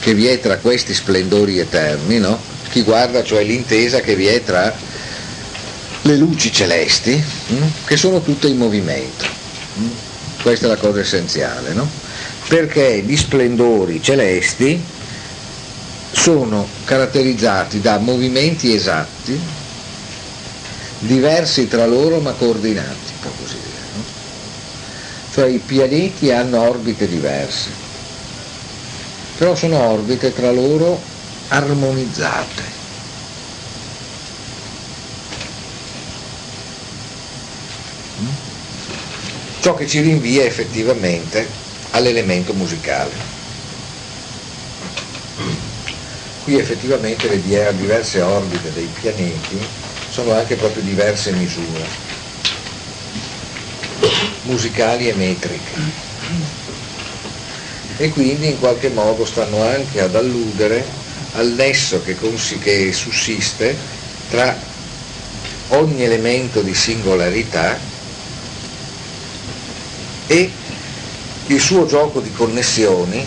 [0.00, 2.49] che vi è tra questi splendori eterni, no?
[2.70, 4.72] Chi guarda cioè l'intesa che vi è tra
[6.02, 9.26] le luci celesti, mm, che sono tutte in movimento.
[9.78, 9.88] Mm.
[10.42, 11.88] Questa è la cosa essenziale, no?
[12.48, 14.82] Perché gli splendori celesti
[16.12, 19.38] sono caratterizzati da movimenti esatti,
[21.00, 23.78] diversi tra loro ma coordinati, per così dire.
[23.96, 24.02] No?
[25.32, 27.68] Cioè i pianeti hanno orbite diverse,
[29.36, 31.09] però sono orbite tra loro
[31.50, 32.78] armonizzate.
[39.60, 41.48] Ciò che ci rinvia effettivamente
[41.90, 43.28] all'elemento musicale.
[46.44, 49.58] Qui effettivamente le diverse orbite dei pianeti
[50.08, 51.84] sono anche proprio diverse misure,
[54.42, 55.74] musicali e metriche
[57.96, 60.99] e quindi in qualche modo stanno anche ad alludere
[61.34, 62.16] al nesso che,
[62.60, 63.76] che sussiste
[64.30, 64.56] tra
[65.68, 67.78] ogni elemento di singolarità
[70.26, 70.50] e
[71.46, 73.24] il suo gioco di connessioni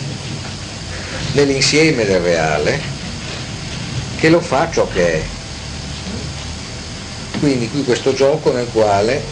[1.32, 2.80] nell'insieme del reale
[4.16, 5.24] che lo fa ciò che è.
[7.40, 9.22] Quindi qui questo gioco nel quale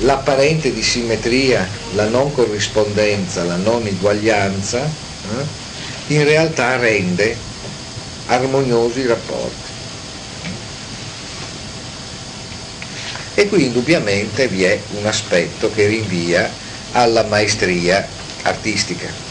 [0.00, 7.36] l'apparente dissimmetria, la non corrispondenza, la non eguaglianza, eh, in realtà rende
[8.28, 9.66] armoniosi rapporti.
[13.34, 16.50] E qui indubbiamente vi è un aspetto che rinvia
[16.92, 18.06] alla maestria
[18.42, 19.26] artistica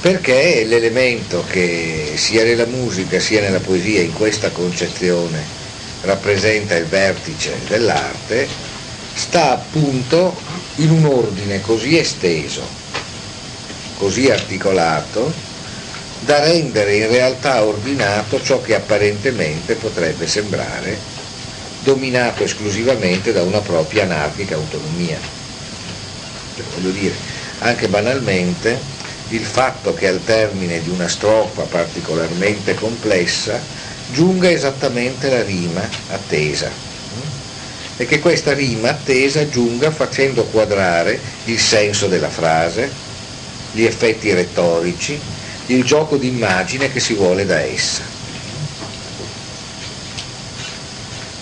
[0.00, 5.42] perché l'elemento che sia nella musica sia nella poesia in questa concezione
[6.02, 8.46] rappresenta il vertice dell'arte
[9.14, 10.40] sta appunto
[10.76, 12.62] in un ordine così esteso,
[13.96, 15.32] così articolato,
[16.26, 20.98] da rendere in realtà ordinato ciò che apparentemente potrebbe sembrare
[21.84, 25.18] dominato esclusivamente da una propria anarchica autonomia.
[26.56, 27.14] Cioè, voglio dire,
[27.60, 28.76] anche banalmente,
[29.28, 33.60] il fatto che al termine di una strofa particolarmente complessa
[34.12, 36.70] giunga esattamente la rima attesa
[37.96, 42.90] e che questa rima attesa giunga facendo quadrare il senso della frase,
[43.72, 45.18] gli effetti retorici,
[45.66, 48.02] il gioco d'immagine che si vuole da essa.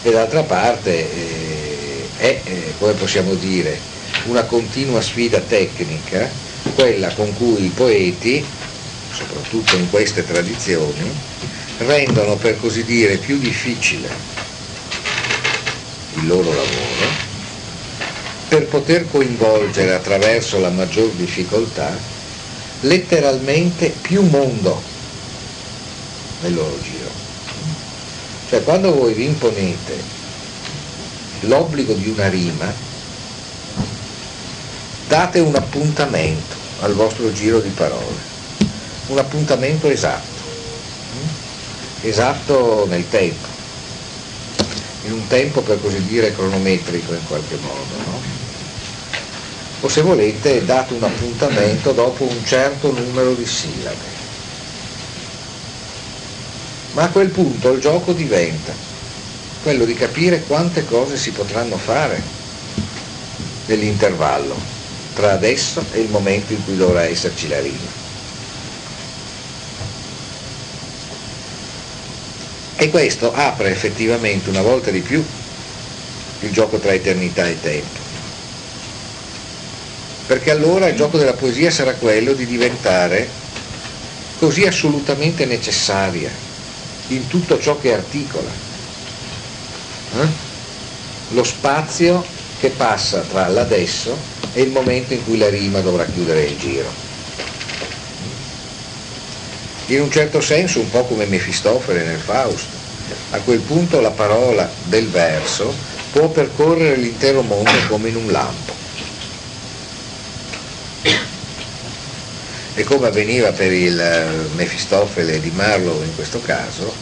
[0.03, 3.79] E d'altra parte eh, è, eh, come possiamo dire,
[4.25, 6.29] una continua sfida tecnica
[6.75, 8.45] quella con cui i poeti,
[9.13, 11.11] soprattutto in queste tradizioni,
[11.79, 14.09] rendono per così dire più difficile
[16.17, 17.33] il loro lavoro
[18.49, 22.14] per poter coinvolgere attraverso la maggior difficoltà
[22.85, 24.83] letteralmente più mondo
[26.43, 27.11] nel loro giro.
[28.49, 30.03] Cioè quando voi vi imponete
[31.41, 32.73] l'obbligo di una rima,
[35.09, 38.33] date un appuntamento al vostro giro di parole,
[39.09, 40.43] un appuntamento esatto,
[42.03, 43.47] esatto nel tempo,
[45.05, 48.34] in un tempo per così dire cronometrico in qualche modo, no?
[49.85, 54.13] O se volete date un appuntamento dopo un certo numero di sillabe.
[56.93, 58.73] Ma a quel punto il gioco diventa
[59.63, 62.23] quello di capire quante cose si potranno fare
[63.67, 64.57] nell'intervallo
[65.13, 68.03] tra adesso e il momento in cui dovrà esserci la rima.
[72.77, 75.23] E questo apre effettivamente una volta di più
[76.41, 78.04] il gioco tra eternità e tempo.
[80.27, 83.29] Perché allora il gioco della poesia sarà quello di diventare
[84.39, 86.31] così assolutamente necessaria
[87.09, 88.51] in tutto ciò che articola.
[90.21, 90.27] Eh?
[91.31, 92.25] Lo spazio
[92.59, 94.17] che passa tra l'adesso
[94.53, 96.89] è il momento in cui la rima dovrà chiudere il giro.
[99.87, 102.83] In un certo senso un po' come Mefistofele nel Fausto.
[103.31, 105.75] A quel punto la parola del verso
[106.13, 108.84] può percorrere l'intero mondo come in un lampo.
[112.77, 116.93] E come avveniva per il eh, Mefistofele di Marlowe in questo caso,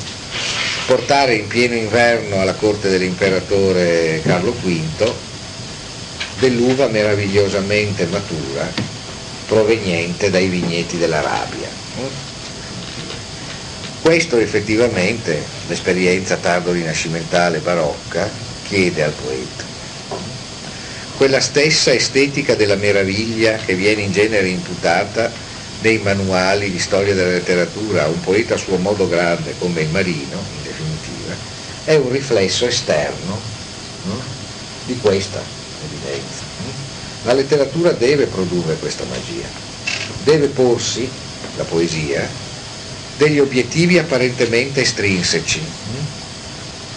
[0.86, 5.14] portare in pieno inverno alla corte dell'imperatore Carlo V
[6.38, 8.68] dell'uva meravigliosamente matura
[9.46, 11.68] proveniente dai vigneti dell'Arabia.
[14.00, 18.28] Questo effettivamente l'esperienza tardo-rinascimentale barocca
[18.66, 19.64] chiede al poeta.
[21.16, 25.30] Quella stessa estetica della meraviglia che viene in genere imputata
[25.82, 30.38] nei manuali di storia della letteratura un poeta a suo modo grande come il Marino,
[30.56, 31.34] in definitiva,
[31.84, 33.38] è un riflesso esterno
[34.04, 34.20] no?
[34.86, 35.42] di questa
[35.84, 36.44] evidenza.
[37.24, 39.46] La letteratura deve produrre questa magia,
[40.22, 41.08] deve porsi,
[41.56, 42.28] la poesia,
[43.16, 45.60] degli obiettivi apparentemente estrinseci.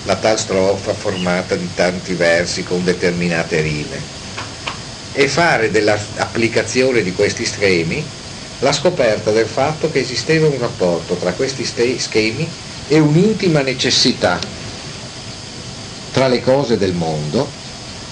[0.03, 4.13] La tal strofa formata di tanti versi con determinate rime
[5.13, 8.05] e fare dell'applicazione di questi schemi
[8.59, 12.47] la scoperta del fatto che esisteva un rapporto tra questi schemi
[12.87, 14.39] e un'intima necessità
[16.11, 17.63] tra le cose del mondo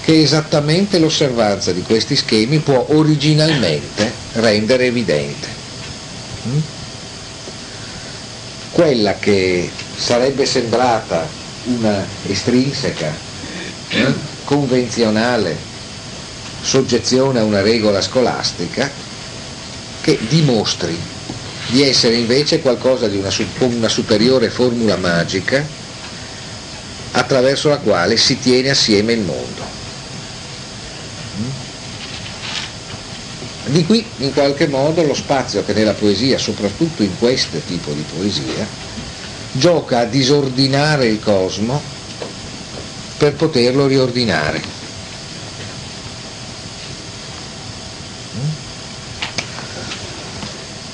[0.02, 5.48] che esattamente l'osservanza di questi schemi può originalmente rendere evidente.
[6.46, 6.58] Mm?
[8.72, 11.26] Quella che sarebbe sembrata
[11.64, 13.10] una estrinseca,
[13.88, 14.12] eh,
[14.44, 15.56] convenzionale
[16.60, 18.90] soggezione a una regola scolastica,
[20.04, 20.94] che dimostri
[21.68, 25.66] di essere invece qualcosa di una, una superiore formula magica
[27.12, 29.62] attraverso la quale si tiene assieme il mondo.
[33.64, 38.02] Di qui in qualche modo lo spazio che nella poesia, soprattutto in questo tipo di
[38.02, 38.68] poesia,
[39.52, 41.80] gioca a disordinare il cosmo
[43.16, 44.83] per poterlo riordinare.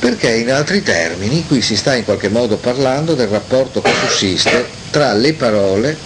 [0.01, 4.67] Perché in altri termini qui si sta in qualche modo parlando del rapporto che sussiste
[4.91, 5.97] tra le parole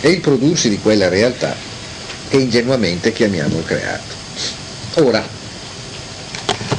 [0.00, 1.54] e il prodursi di quella realtà
[2.28, 4.14] che ingenuamente chiamiamo il creato.
[4.94, 5.24] Ora,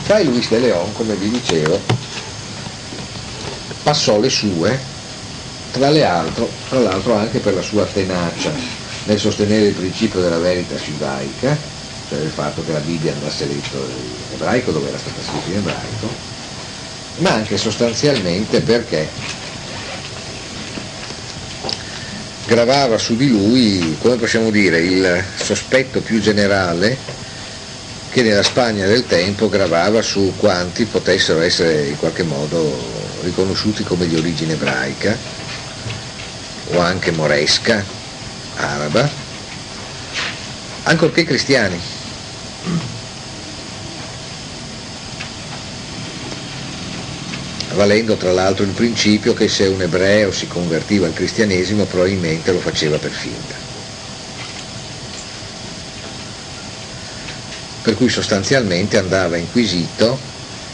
[0.04, 1.80] Fray Luis de Leon, come vi dicevo,
[3.82, 4.78] passò le sue,
[5.72, 8.52] tra, l'altro, tra l'altro anche per la sua tenacia
[9.06, 11.58] nel sostenere il principio della verità giudaica,
[12.14, 15.58] cioè il fatto che la Bibbia andasse letto in ebraico dove era stata scritta in
[15.58, 16.10] ebraico,
[17.18, 19.10] ma anche sostanzialmente perché
[22.46, 26.96] gravava su di lui, come possiamo dire, il sospetto più generale
[28.12, 32.92] che nella Spagna del tempo gravava su quanti potessero essere in qualche modo
[33.24, 35.18] riconosciuti come di origine ebraica
[36.74, 37.84] o anche moresca,
[38.56, 39.10] araba,
[40.84, 41.93] ancorché cristiani.
[47.74, 52.60] Valendo tra l'altro il principio che se un ebreo si convertiva al cristianesimo probabilmente lo
[52.60, 53.56] faceva per finta.
[57.82, 60.32] Per cui sostanzialmente andava inquisito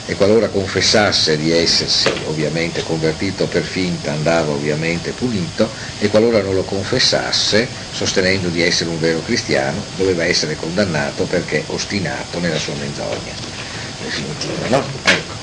[0.10, 6.56] e qualora confessasse di essersi ovviamente convertito per finta andava ovviamente punito e qualora non
[6.56, 12.74] lo confessasse, sostenendo di essere un vero cristiano, doveva essere condannato perché ostinato nella sua
[12.80, 13.34] menzogna
[14.04, 14.68] definitiva.
[14.70, 14.84] No?
[15.04, 15.38] Ecco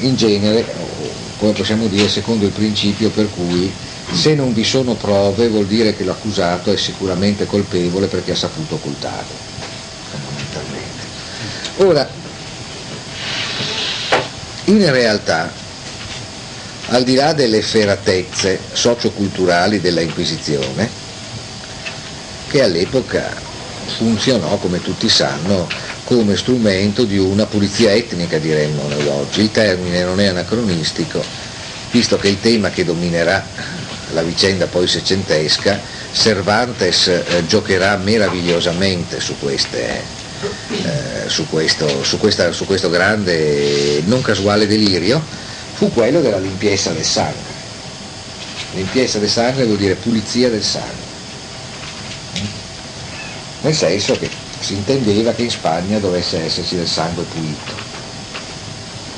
[0.00, 0.64] in genere,
[1.36, 3.70] come possiamo dire, secondo il principio per cui
[4.12, 8.76] se non vi sono prove vuol dire che l'accusato è sicuramente colpevole perché ha saputo
[8.76, 9.34] occultarlo,
[10.10, 11.02] fondamentalmente.
[11.76, 12.23] Ora,
[14.64, 15.52] in realtà,
[16.88, 20.88] al di là delle efferatezze socioculturali della Inquisizione,
[22.48, 23.34] che all'epoca
[23.96, 25.68] funzionò, come tutti sanno,
[26.04, 29.42] come strumento di una pulizia etnica, diremmo noi oggi.
[29.42, 31.22] Il termine non è anacronistico,
[31.90, 33.44] visto che il tema che dominerà
[34.12, 35.80] la vicenda poi secentesca,
[36.12, 40.02] Cervantes eh, giocherà meravigliosamente su, queste,
[40.70, 45.22] eh, su, questo, su, questa, su questo grande non casuale delirio,
[45.74, 47.52] fu quello della limpiezza del sangue.
[48.74, 51.12] Limpiezza del sangue vuol dire pulizia del sangue,
[53.60, 54.28] nel senso che
[54.60, 57.72] si intendeva che in Spagna dovesse esserci del sangue pulito,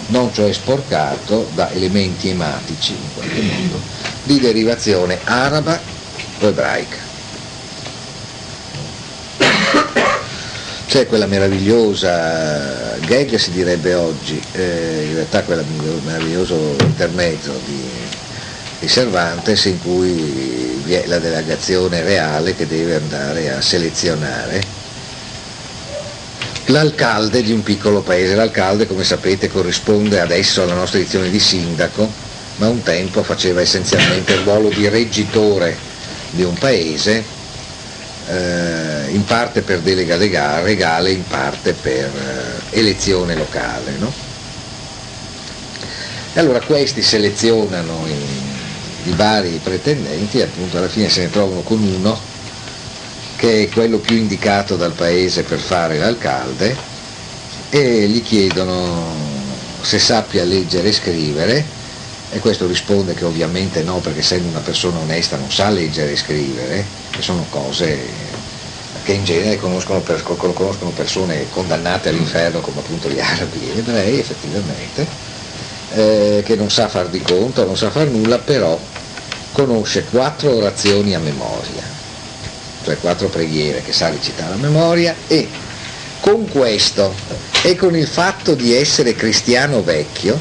[0.09, 3.81] non cioè sporcato da elementi ematici in qualche modo
[4.24, 5.81] di derivazione araba
[6.41, 7.16] o ebraica.
[10.97, 15.62] C'è quella meravigliosa gag si direbbe oggi, eh, in realtà quel
[16.07, 17.82] meraviglioso intermezzo di,
[18.78, 24.62] di Cervantes in cui vi è la delegazione reale che deve andare a selezionare
[26.68, 28.34] l'alcalde di un piccolo paese.
[28.34, 32.11] L'alcalde, come sapete, corrisponde adesso alla nostra edizione di sindaco,
[32.57, 35.76] ma un tempo faceva essenzialmente il ruolo di reggitore
[36.30, 37.22] di un paese,
[38.30, 42.11] eh, in parte per delega regale, in parte per
[42.71, 43.93] eh, elezione locale.
[43.99, 44.13] No?
[46.33, 51.61] E allora questi selezionano i, i vari pretendenti e appunto alla fine se ne trovano
[51.63, 52.35] con uno
[53.37, 56.75] che è quello più indicato dal paese per fare l'alcalde,
[57.69, 59.15] e gli chiedono
[59.83, 61.65] se sappia leggere e scrivere,
[62.31, 66.17] e questo risponde che ovviamente no, perché essendo una persona onesta non sa leggere e
[66.17, 67.99] scrivere, che sono cose
[69.07, 73.79] che in genere conoscono, per, conoscono persone condannate all'inferno come appunto gli arabi e gli
[73.79, 75.07] ebrei effettivamente,
[75.95, 78.77] eh, che non sa far di conto, non sa far nulla, però
[79.53, 81.95] conosce quattro orazioni a memoria
[82.87, 85.49] cioè quattro preghiere che sa recitare a memoria e
[86.21, 87.13] con questo
[87.63, 90.39] e con il fatto di essere cristiano vecchio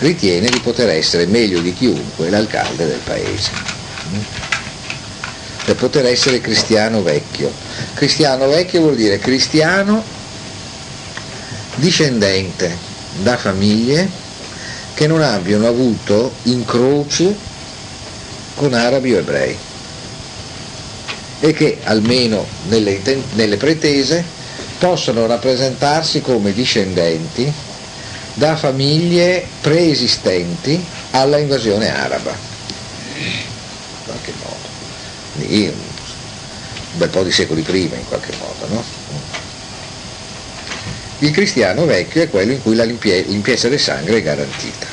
[0.00, 3.50] ritiene di poter essere meglio di chiunque l'alcalde del paese.
[5.64, 7.50] Per poter essere cristiano vecchio.
[7.94, 10.02] Cristiano vecchio vuol dire cristiano
[11.76, 12.76] discendente
[13.22, 14.08] da famiglie
[14.94, 17.34] che non abbiano avuto incroci
[18.54, 19.56] con arabi o ebrei
[21.40, 23.00] e che almeno nelle,
[23.32, 24.24] nelle pretese
[24.78, 27.52] possono rappresentarsi come discendenti
[28.34, 32.36] da famiglie preesistenti alla invasione araba
[33.16, 34.63] in qualche modo
[35.36, 35.72] un
[36.94, 38.74] bel po' di secoli prima in qualche modo.
[38.74, 38.84] No?
[41.18, 44.86] Il cristiano vecchio è quello in cui la limpie- limpiezza del sangue è garantita.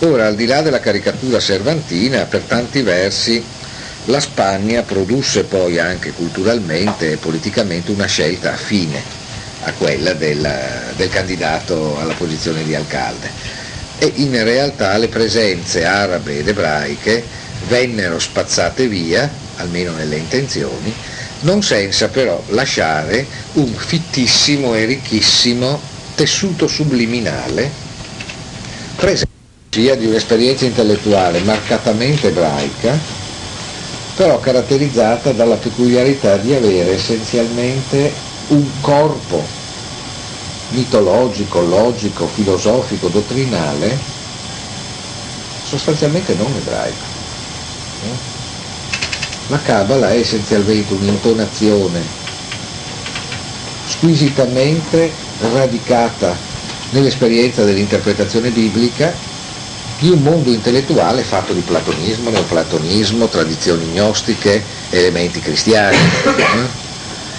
[0.00, 3.44] Ora, al di là della caricatura servantina, per tanti versi
[4.06, 9.00] la Spagna produsse poi anche culturalmente e politicamente una scelta affine
[9.60, 13.30] a quella del, del candidato alla posizione di alcalde
[13.98, 17.24] e in realtà le presenze arabe ed ebraiche
[17.68, 20.94] vennero spazzate via, almeno nelle intenzioni,
[21.40, 25.80] non senza però lasciare un fittissimo e ricchissimo
[26.14, 27.70] tessuto subliminale
[28.96, 29.30] presente
[29.70, 32.96] sia di un'esperienza intellettuale marcatamente ebraica,
[34.14, 38.12] però caratterizzata dalla peculiarità di avere essenzialmente
[38.48, 39.42] un corpo
[40.68, 43.98] mitologico, logico, filosofico, dottrinale,
[45.64, 47.11] sostanzialmente non ebraico.
[49.48, 52.00] La Kabbalah è essenzialmente un'intonazione
[53.86, 55.12] squisitamente
[55.52, 56.36] radicata
[56.90, 59.12] nell'esperienza dell'interpretazione biblica
[59.98, 65.96] di un mondo intellettuale fatto di platonismo, neoplatonismo, tradizioni gnostiche, elementi cristiani.
[65.96, 66.80] Eh?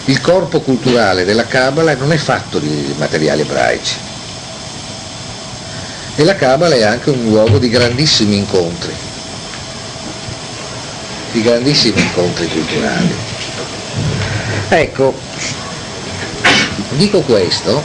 [0.05, 3.97] Il corpo culturale della Kabbalah non è fatto di materiali ebraici.
[6.15, 8.93] E la Kabbalah è anche un luogo di grandissimi incontri,
[11.33, 13.13] di grandissimi incontri culturali.
[14.69, 15.19] Ecco,
[16.91, 17.81] dico questo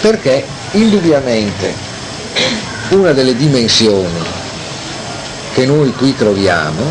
[0.00, 1.74] perché indubbiamente
[2.88, 4.22] una delle dimensioni
[5.52, 6.90] che noi qui troviamo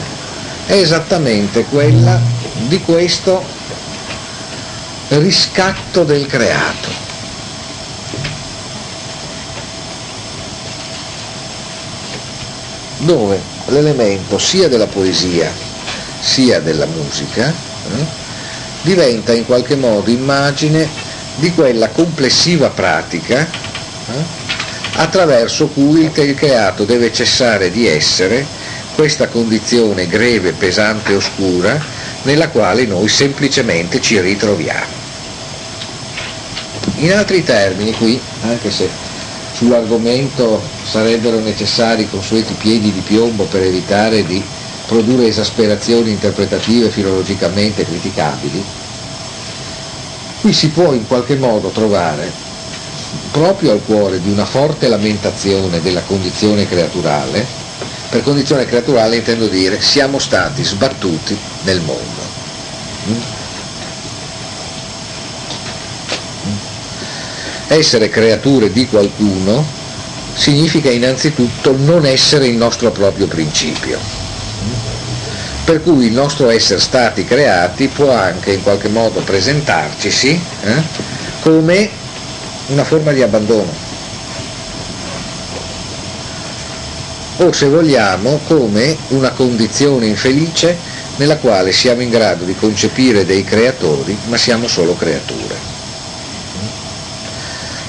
[0.68, 2.20] è esattamente quella
[2.68, 3.44] di questo
[5.10, 7.06] riscatto del creato.
[13.00, 15.52] dove l'elemento sia della poesia
[16.20, 18.06] sia della musica eh,
[18.82, 20.88] diventa in qualche modo immagine
[21.36, 24.46] di quella complessiva pratica eh,
[24.94, 28.46] attraverso cui il creato deve cessare di essere
[28.96, 31.80] questa condizione greve, pesante oscura
[32.24, 34.96] nella quale noi semplicemente ci ritroviamo.
[36.96, 38.90] In altri termini qui, anche se
[39.54, 44.42] sull'argomento sarebbero necessari consueti piedi di piombo per evitare di
[44.88, 48.64] produrre esasperazioni interpretative filologicamente criticabili,
[50.42, 52.32] qui si può in qualche modo trovare
[53.32, 57.46] proprio al cuore di una forte lamentazione della condizione creaturale,
[58.10, 62.22] per condizione creaturale intendo dire siamo stati sbattuti nel mondo.
[63.10, 63.20] Mm?
[67.68, 69.77] Essere creature di qualcuno
[70.38, 74.00] significa innanzitutto non essere il nostro proprio principio.
[75.66, 80.82] Per cui il nostro essere stati creati può anche in qualche modo presentarcisi eh,
[81.42, 81.90] come
[82.68, 83.86] una forma di abbandono.
[87.40, 90.78] O se vogliamo come una condizione infelice
[91.18, 95.67] nella quale siamo in grado di concepire dei creatori, ma siamo solo creature.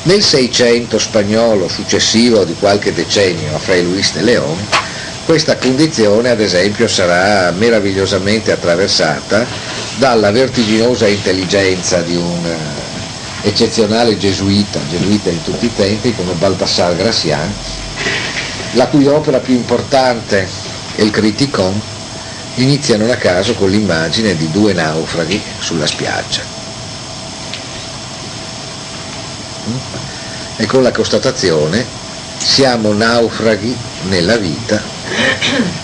[0.02, 4.66] Nel Seicento spagnolo successivo di qualche decennio a Fray Luis de León,
[5.24, 9.44] questa condizione ad esempio sarà meravigliosamente attraversata
[9.98, 12.56] dalla vertiginosa intelligenza di un
[13.42, 17.54] eccezionale gesuita, gesuita in tutti i tempi come Baldassare Gracian,
[18.72, 20.48] la cui opera più importante
[20.94, 21.78] è il Criticon,
[22.54, 26.56] inizia non a caso con l'immagine di due naufraghi sulla spiaggia.
[30.56, 31.86] E con la constatazione
[32.38, 33.76] siamo naufraghi
[34.08, 34.80] nella vita,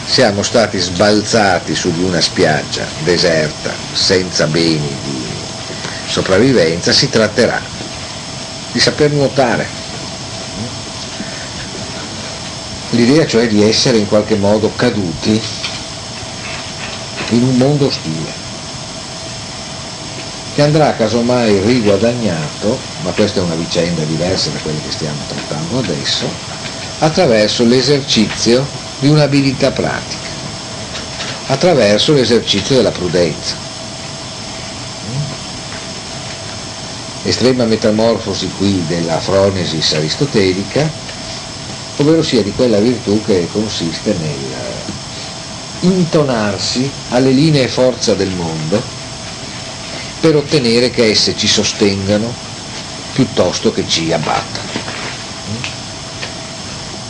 [0.07, 5.26] siamo stati sbalzati su di una spiaggia deserta, senza beni di
[6.07, 7.61] sopravvivenza si tratterà
[8.70, 9.68] di saper nuotare.
[12.91, 15.43] L'idea cioè di essere in qualche modo caduti
[17.30, 18.32] in un mondo ostile,
[20.55, 25.78] che andrà casomai riguadagnato, ma questa è una vicenda diversa da quella che stiamo trattando
[25.78, 26.30] adesso,
[27.00, 28.64] attraverso l'esercizio
[29.00, 30.28] di un'abilità pratica,
[31.48, 33.62] attraverso l'esercizio della prudenza.
[37.24, 40.88] estrema metamorfosi qui della fronesis aristotelica,
[41.96, 44.82] ovvero sia di quella virtù che consiste nel
[45.80, 48.93] intonarsi alle linee forza del mondo
[50.25, 52.33] per ottenere che esse ci sostengano
[53.12, 54.70] piuttosto che ci abbattano.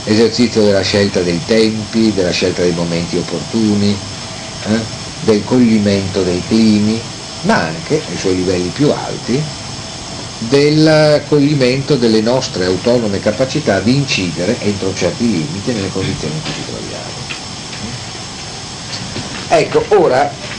[0.02, 3.96] Esercizio della scelta dei tempi, della scelta dei momenti opportuni,
[4.66, 4.80] eh?
[5.20, 7.00] del coglimento dei climi,
[7.42, 9.40] ma anche, ai suoi livelli più alti,
[10.38, 16.52] del coglimento delle nostre autonome capacità di incidere entro certi limiti nelle condizioni in cui
[16.52, 17.12] ci troviamo.
[19.50, 20.53] Ecco, ora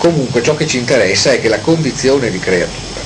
[0.00, 3.02] comunque ciò che ci interessa è che la condizione di creatura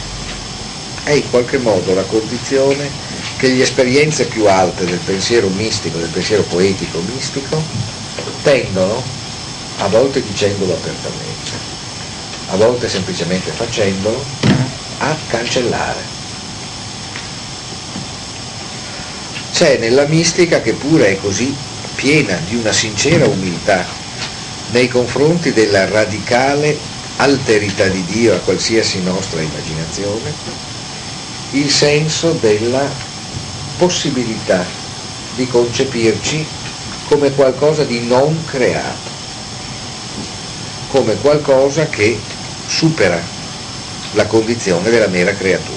[1.02, 2.88] è in qualche modo la condizione
[3.36, 7.60] che le esperienze più alte del pensiero mistico, del pensiero poetico mistico,
[8.44, 9.02] tendono,
[9.78, 11.50] a volte dicendolo apertamente,
[12.50, 14.24] a volte semplicemente facendolo,
[14.98, 16.00] a cancellare.
[19.52, 21.54] C'è nella mistica che pure è così
[21.96, 23.84] piena di una sincera umiltà
[24.70, 26.78] nei confronti della radicale
[27.16, 30.34] alterità di Dio a qualsiasi nostra immaginazione,
[31.50, 32.90] il senso della
[33.76, 34.66] possibilità
[35.34, 36.46] di concepirci
[37.08, 39.10] come qualcosa di non creato,
[40.88, 42.20] come qualcosa che
[42.66, 43.22] supera
[44.12, 45.73] la condizione della mera creatura.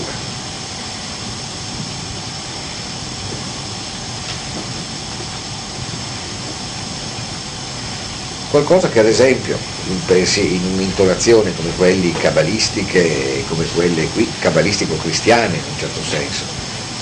[8.49, 15.77] Qualcosa che ad esempio in un'intonazione come quelle cabalistiche, come quelle qui, cabalistico-cristiane in un
[15.77, 16.45] certo senso,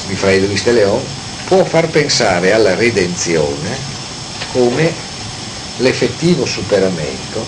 [0.08, 1.04] di Fray Luis de Leon,
[1.46, 3.78] può far pensare alla redenzione
[4.52, 4.92] come
[5.78, 7.46] l'effettivo superamento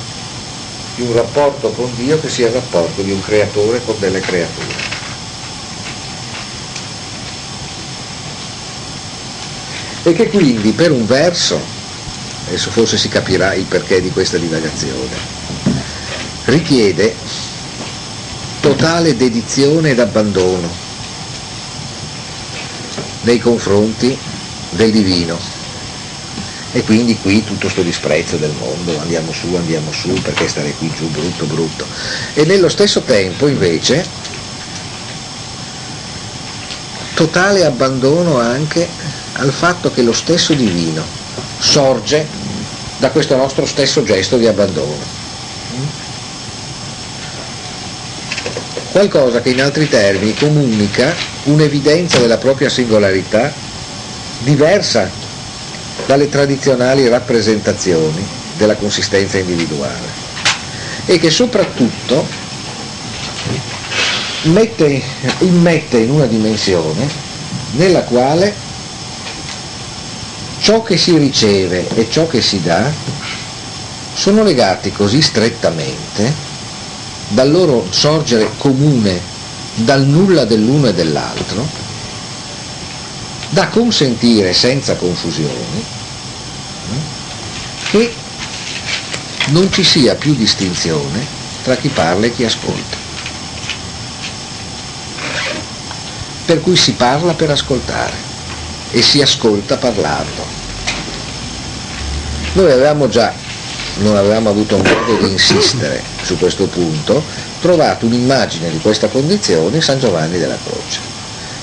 [0.95, 4.95] di un rapporto con Dio che sia il rapporto di un creatore con delle creature.
[10.03, 11.76] E che quindi per un verso,
[12.47, 15.15] adesso forse si capirà il perché di questa divagazione,
[16.45, 17.15] richiede
[18.61, 20.73] totale dedizione ed abbandono
[23.21, 24.17] nei confronti
[24.69, 25.37] del divino
[26.71, 30.91] e quindi qui tutto questo disprezzo del mondo, andiamo su, andiamo su, perché stare qui
[30.95, 31.87] giù brutto, brutto.
[32.33, 34.05] E nello stesso tempo invece
[37.13, 38.87] totale abbandono anche
[39.33, 41.16] al fatto che lo stesso divino
[41.59, 42.27] sorge
[42.97, 45.15] da questo nostro stesso gesto di abbandono.
[48.91, 53.53] Qualcosa che in altri termini comunica un'evidenza della propria singolarità
[54.39, 55.11] diversa
[56.05, 58.25] dalle tradizionali rappresentazioni
[58.55, 60.25] della consistenza individuale
[61.05, 62.27] e che soprattutto
[64.43, 65.03] mette,
[65.39, 67.07] immette in una dimensione
[67.71, 68.55] nella quale
[70.67, 72.91] ciò che si riceve e ciò che si dà
[74.13, 76.33] sono legati così strettamente
[77.29, 79.17] dal loro sorgere comune
[79.75, 81.65] dal nulla dell'uno e dell'altro
[83.47, 85.85] da consentire senza confusioni
[87.89, 88.13] che
[89.51, 91.25] non ci sia più distinzione
[91.63, 92.97] tra chi parla e chi ascolta.
[96.43, 98.15] Per cui si parla per ascoltare
[98.91, 100.56] e si ascolta parlando.
[102.53, 103.33] Noi avevamo già,
[103.99, 107.23] non avevamo avuto modo di insistere su questo punto,
[107.61, 110.99] trovato un'immagine di questa condizione in San Giovanni della Croce,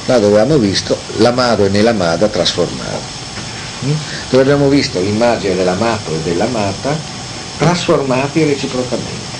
[0.06, 3.22] là dove abbiamo visto l'amado e nell'amada trasformato
[4.30, 6.96] dove abbiamo visto l'immagine dell'amato e dell'amata
[7.58, 9.32] trasformati reciprocamente.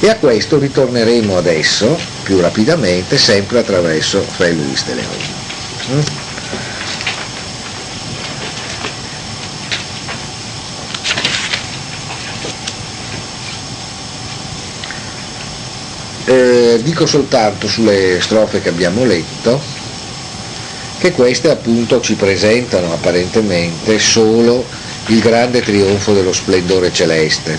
[0.00, 6.25] E a questo ritorneremo adesso, più rapidamente, sempre attraverso Fray Luis de Leon.
[16.28, 19.60] Eh, dico soltanto sulle strofe che abbiamo letto
[20.98, 24.64] che queste appunto ci presentano apparentemente solo
[25.06, 27.56] il grande trionfo dello splendore celeste.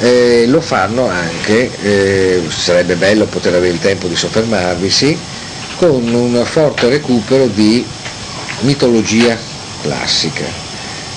[0.00, 5.16] Eh, lo fanno anche, eh, sarebbe bello poter avere il tempo di soffermarvisi,
[5.76, 7.84] con un forte recupero di
[8.60, 9.38] mitologia
[9.82, 10.44] classica,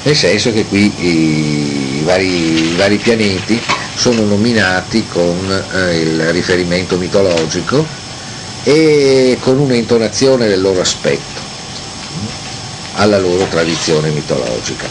[0.03, 3.59] nel senso che qui i, vari, i vari, pianeti
[3.95, 7.85] sono nominati con eh, il riferimento mitologico
[8.63, 11.41] e con un'intonazione del loro aspetto
[12.95, 14.87] alla loro tradizione mitologica.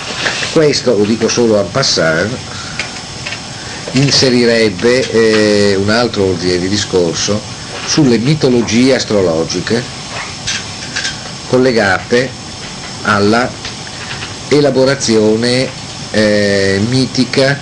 [0.53, 2.37] Questo, lo dico solo en passant,
[3.93, 7.41] inserirebbe eh, un altro ordine di discorso
[7.87, 9.83] sulle mitologie astrologiche
[11.49, 12.31] collegate
[13.03, 13.51] alla
[14.49, 15.69] elaborazione
[16.11, 17.59] eh, mitica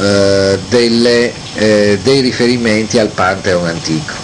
[0.00, 4.14] eh, delle, eh, dei riferimenti al Pantheon antico.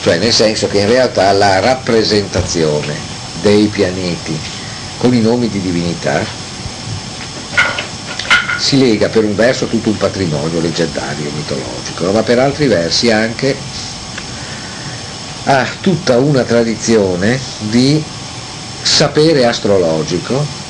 [0.00, 2.94] Cioè nel senso che in realtà la rappresentazione
[3.42, 4.38] dei pianeti
[4.96, 6.24] con i nomi di divinità
[8.56, 13.56] si lega per un verso tutto un patrimonio leggendario mitologico, ma per altri versi anche
[15.44, 18.02] a tutta una tradizione di
[18.80, 20.61] sapere astrologico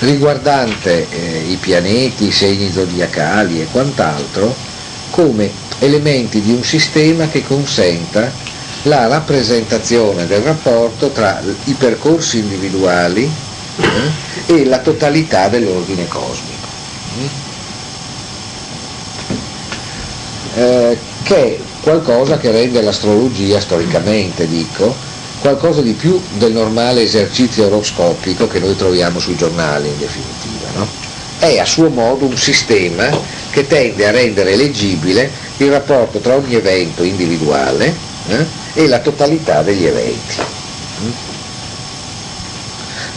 [0.00, 4.54] riguardante eh, i pianeti, i segni zodiacali e quant'altro
[5.10, 8.32] come elementi di un sistema che consenta
[8.84, 13.30] la rappresentazione del rapporto tra i percorsi individuali
[13.76, 16.68] eh, e la totalità dell'ordine cosmico.
[20.54, 24.94] Eh, che è qualcosa che rende l'astrologia, storicamente dico,
[25.40, 30.68] qualcosa di più del normale esercizio oroscopico che noi troviamo sui giornali in definitiva.
[30.76, 30.86] No?
[31.38, 33.08] È a suo modo un sistema
[33.50, 37.94] che tende a rendere leggibile il rapporto tra ogni evento individuale
[38.28, 40.36] eh, e la totalità degli eventi.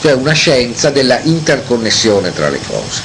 [0.01, 3.01] Cioè una scienza della interconnessione tra le cose,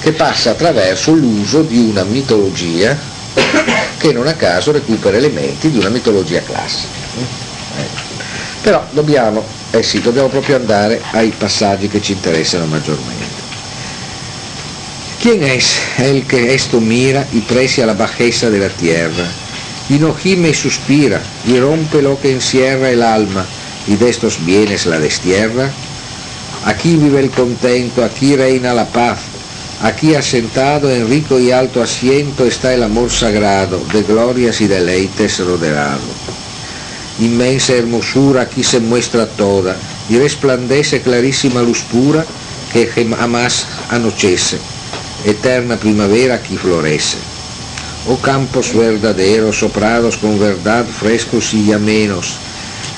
[0.00, 2.98] che passa attraverso l'uso di una mitologia
[4.06, 6.94] che non a caso recupera elementi di una mitologia classica.
[8.62, 13.34] Però dobbiamo, eh sì, dobbiamo proprio andare ai passaggi che ci interessano maggiormente.
[15.20, 19.26] ¿Quién es el que esto mira y precia la bajeza de la tierra?
[19.88, 23.44] Y no gime suspira y rompe lo que encierra el alma
[23.88, 25.68] y de estos bienes la destierra?
[26.64, 29.18] Aquí vive el contento, aquí reina la paz,
[29.86, 35.38] aquí asentado en rico y alto asiento está el amor sagrado, de glorias y deleites
[35.38, 36.00] rodeado.
[37.20, 39.76] Inmensa hermosura aquí se muestra toda
[40.08, 42.26] y resplandece clarísima luz pura
[42.72, 44.58] que jamás anochece
[45.24, 47.18] eterna primavera aquí florece.
[48.08, 52.38] Oh campos verdaderos, soprados con verdad frescos y amenos,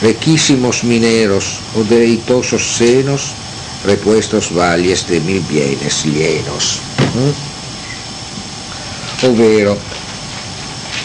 [0.02, 3.34] riquísimos mineros, o deleitosos senos,
[3.84, 6.80] repuestos valles de mil bienes llenos.
[7.16, 7.30] Mm?
[9.22, 9.78] Ovvero,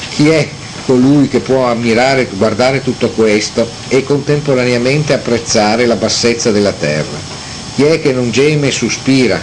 [0.10, 0.50] chi è
[0.86, 7.32] colui che può ammirare, guardare tutto questo e contemporaneamente apprezzare la bassezza della terra?
[7.76, 9.42] Chi è che non geme e sospira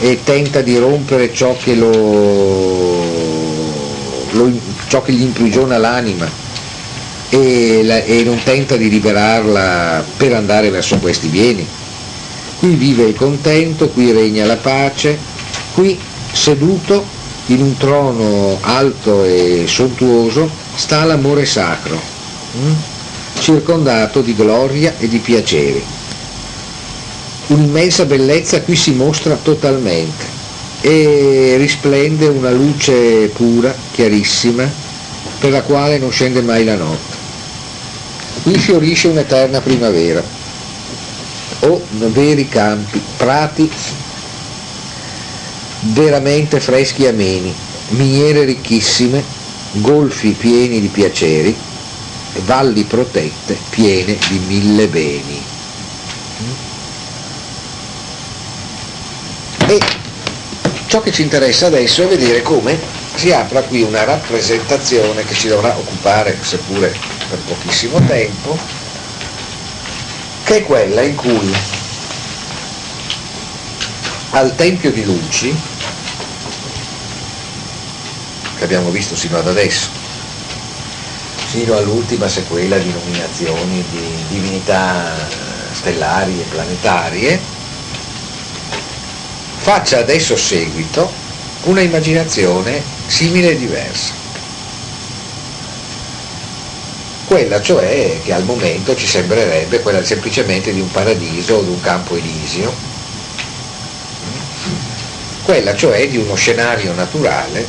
[0.00, 1.90] e tenta di rompere ciò che, lo,
[4.30, 4.52] lo,
[4.86, 6.30] ciò che gli imprigiona l'anima
[7.28, 11.66] e, la, e non tenta di liberarla per andare verso questi bieni.
[12.58, 15.16] Qui vive il contento, qui regna la pace,
[15.74, 15.98] qui
[16.32, 17.04] seduto
[17.46, 21.98] in un trono alto e sontuoso sta l'amore sacro,
[22.52, 22.72] hm?
[23.38, 25.96] circondato di gloria e di piaceri
[27.48, 30.36] un'immensa bellezza qui si mostra totalmente
[30.80, 34.70] e risplende una luce pura, chiarissima,
[35.40, 37.16] per la quale non scende mai la notte.
[38.42, 40.22] Qui fiorisce un'eterna primavera,
[41.60, 43.70] o veri campi, prati
[45.80, 47.54] veramente freschi e ameni,
[47.88, 49.22] miniere ricchissime,
[49.72, 51.56] golfi pieni di piaceri,
[52.44, 55.42] valli protette piene di mille beni.
[59.66, 59.80] E
[60.86, 62.78] ciò che ci interessa adesso è vedere come
[63.14, 66.94] si apra qui una rappresentazione che ci dovrà occupare, seppure
[67.28, 68.56] per pochissimo tempo,
[70.48, 71.54] che è quella in cui
[74.30, 75.54] al Tempio di Luci,
[78.56, 79.90] che abbiamo visto sino ad adesso,
[81.48, 85.28] fino all'ultima sequela di nominazioni di divinità
[85.74, 87.44] stellari e planetarie,
[89.58, 91.12] faccia adesso seguito
[91.64, 94.17] una immaginazione simile e diversa.
[97.28, 101.78] Quella cioè che al momento ci sembrerebbe quella semplicemente di un paradiso o di un
[101.78, 102.74] campo elisio,
[105.42, 107.68] quella cioè di uno scenario naturale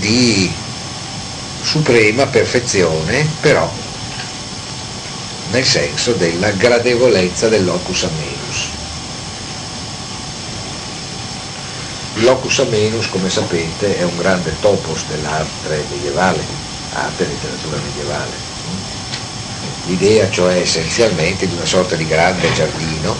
[0.00, 0.54] di
[1.62, 3.72] suprema perfezione, però
[5.50, 8.68] nel senso della gradevolezza dell'ocus amenus.
[12.16, 18.46] Locus Amenus, come sapete, è un grande topos dell'arte medievale, arte e letteratura medievale.
[19.84, 23.16] L'idea cioè essenzialmente di una sorta di grande giardino,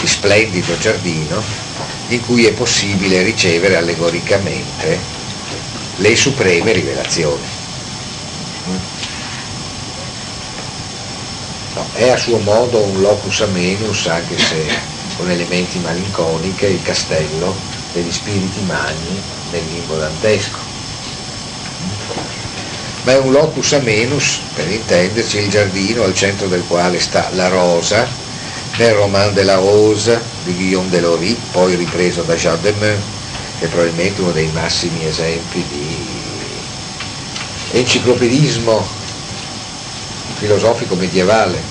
[0.00, 1.42] di splendido giardino,
[2.08, 4.98] in cui è possibile ricevere allegoricamente
[5.96, 7.46] le supreme rivelazioni.
[11.74, 14.66] No, è a suo modo un locus amenus, anche se
[15.16, 17.60] con elementi malinconiche il castello
[17.92, 20.69] degli spiriti magni nel limbo dantesco.
[23.02, 27.48] Ma è un locus amenus, per intenderci, il giardino al centro del quale sta la
[27.48, 28.06] rosa
[28.76, 33.02] nel roman de la Rose di Guillaume Delory, poi ripreso da Jean de Meun,
[33.58, 36.06] che è probabilmente uno dei massimi esempi di
[37.72, 38.86] enciclopedismo
[40.38, 41.62] filosofico medievale,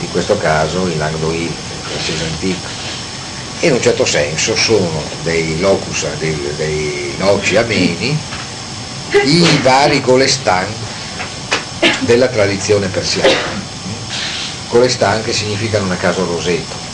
[0.00, 2.68] in questo caso il Languedoc, francese antico.
[3.58, 8.20] E in un certo senso sono dei locus, dei, dei loci ameni,
[9.24, 10.66] i vari Golestan
[12.00, 13.34] della tradizione persiana.
[14.68, 16.84] Golestan che significa non a caso roseto.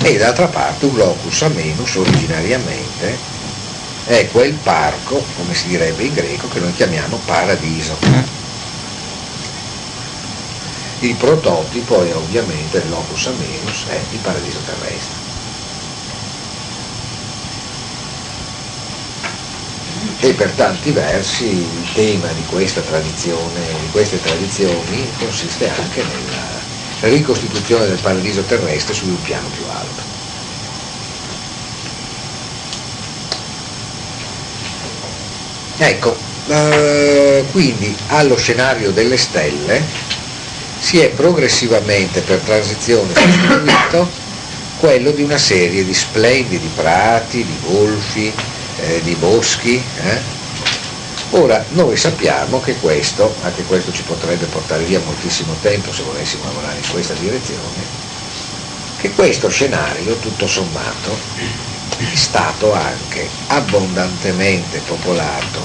[0.00, 3.18] E d'altra parte un locus amenus originariamente
[4.04, 7.98] è quel parco, come si direbbe in greco, che noi chiamiamo paradiso.
[11.00, 15.27] Il prototipo è ovviamente il locus amenus, è il paradiso terrestre.
[20.20, 26.60] E per tanti versi il tema di questa tradizione, di queste tradizioni, consiste anche nella
[27.00, 30.02] ricostituzione del paradiso terrestre su un piano più alto.
[35.76, 36.16] Ecco,
[36.48, 39.86] eh, quindi allo scenario delle stelle
[40.80, 44.10] si è progressivamente per transizione sostituito
[44.78, 48.34] quello di una serie di splendidi prati, di golfi,
[48.80, 49.82] eh, di boschi.
[50.02, 50.36] Eh?
[51.30, 56.44] Ora, noi sappiamo che questo, anche questo ci potrebbe portare via moltissimo tempo se volessimo
[56.44, 57.84] lavorare in questa direzione,
[58.98, 61.16] che questo scenario, tutto sommato,
[61.98, 65.60] è stato anche abbondantemente popolato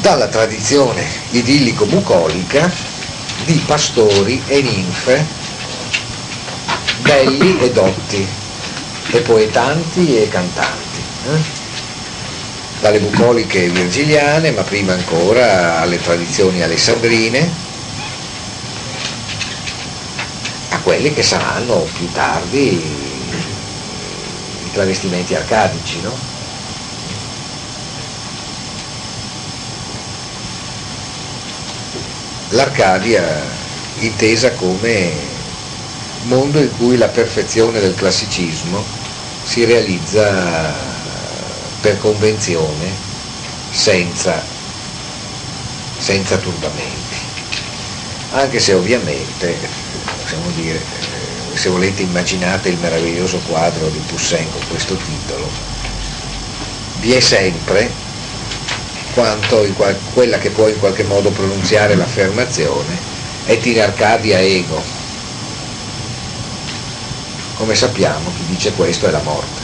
[0.00, 2.70] dalla tradizione idillico-bucolica
[3.44, 5.44] di pastori e ninfe
[7.06, 8.26] belli e dotti,
[9.10, 10.85] e poetanti e cantanti.
[11.26, 11.64] Eh?
[12.80, 17.50] Dalle bucoliche virgiliane, ma prima ancora alle tradizioni alessandrine,
[20.70, 23.04] a quelli che saranno più tardi
[24.76, 26.12] travestimenti arcadici, no?
[32.50, 33.24] L'Arcadia
[34.00, 35.12] intesa come
[36.24, 38.84] mondo in cui la perfezione del classicismo
[39.42, 40.95] si realizza
[41.86, 42.98] per convenzione
[43.70, 44.44] senza,
[45.96, 47.14] senza turbamenti,
[48.30, 49.56] anche se ovviamente,
[50.20, 50.84] possiamo dire,
[51.54, 55.48] se volete immaginate il meraviglioso quadro di Poussin con questo titolo,
[56.94, 57.94] vi è sempre
[59.14, 62.98] quanto qual- quella che può in qualche modo pronunziare l'affermazione
[63.44, 64.82] et in Arcadia ego.
[67.54, 69.55] Come sappiamo chi dice questo è la morte,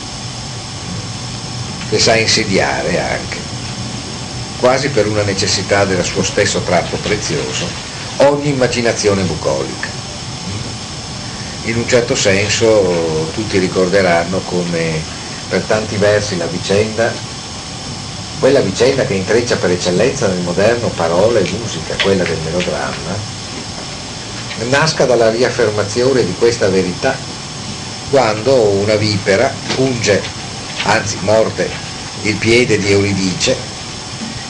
[1.93, 3.39] che sa insidiare anche,
[4.57, 7.69] quasi per una necessità del suo stesso tratto prezioso,
[8.17, 9.89] ogni immaginazione bucolica.
[11.65, 15.03] In un certo senso tutti ricorderanno come
[15.51, 17.13] per tanti versi la vicenda,
[18.39, 23.19] quella vicenda che intreccia per eccellenza nel moderno parola e musica, quella del melodramma,
[24.71, 27.19] nasca dalla riaffermazione di questa verità
[28.09, 30.23] quando una vipera punge,
[30.85, 31.82] anzi morde,
[32.23, 33.57] il piede di Euridice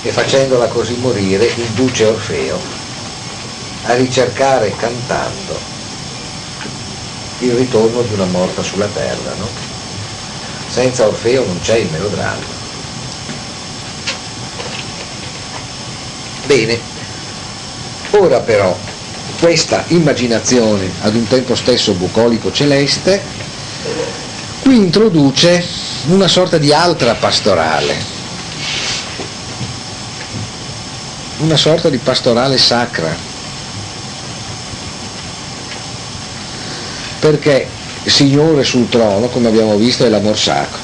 [0.02, 2.60] e facendola così morire induce Orfeo
[3.84, 5.58] a ricercare cantando
[7.40, 9.34] il ritorno di una morta sulla terra.
[9.38, 9.48] No?
[10.68, 12.60] Senza Orfeo non c'è il melodramma.
[16.46, 16.80] Bene,
[18.10, 18.76] ora però
[19.40, 23.22] questa immaginazione ad un tempo stesso bucolico celeste
[24.62, 25.66] qui introduce
[26.06, 27.96] una sorta di altra pastorale,
[31.38, 33.30] una sorta di pastorale sacra
[37.18, 37.68] perché
[38.04, 40.80] Signore sul trono, come abbiamo visto, è l'amor sacro.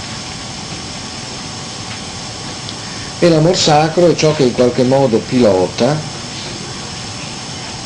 [3.18, 5.98] E l'amor sacro è ciò che in qualche modo pilota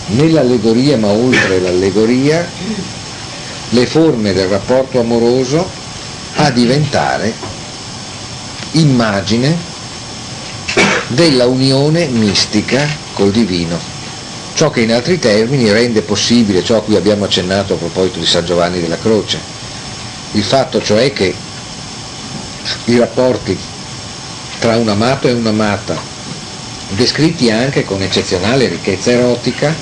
[0.09, 2.47] nell'allegoria, ma oltre l'allegoria,
[3.71, 5.81] le forme del rapporto amoroso
[6.43, 7.33] a diventare
[8.73, 9.57] immagine
[11.07, 13.79] della unione mistica col divino.
[14.55, 18.27] Ciò che in altri termini rende possibile ciò a cui abbiamo accennato a proposito di
[18.27, 19.39] San Giovanni della Croce,
[20.33, 21.33] il fatto cioè che
[22.87, 23.57] i rapporti
[24.59, 25.97] tra un amato e un'amata,
[26.89, 29.73] descritti anche con eccezionale ricchezza erotica,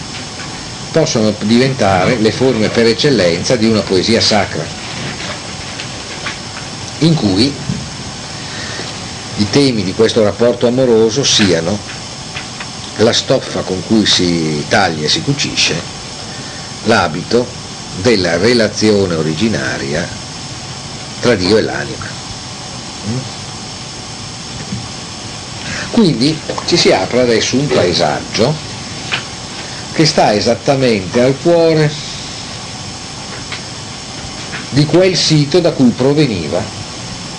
[0.93, 4.80] possono diventare le forme per eccellenza di una poesia sacra,
[7.01, 7.53] in cui
[9.37, 11.79] i temi di questo rapporto amoroso siano
[12.97, 15.75] la stoffa con cui si taglia e si cucisce
[16.85, 17.47] l'abito
[18.03, 20.07] della relazione originaria
[21.21, 22.07] tra Dio e l'anima.
[23.09, 23.19] Mm?
[25.91, 28.55] Quindi ci si apre adesso un paesaggio
[29.93, 31.91] che sta esattamente al cuore
[34.71, 36.80] di quel sito da cui proveniva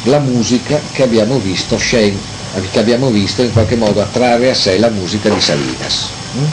[0.04, 4.90] la musica che abbiamo visto, che abbiamo visto in qualche modo attrarre a sé la
[4.90, 6.10] musica di Salinas.
[6.38, 6.46] Mm?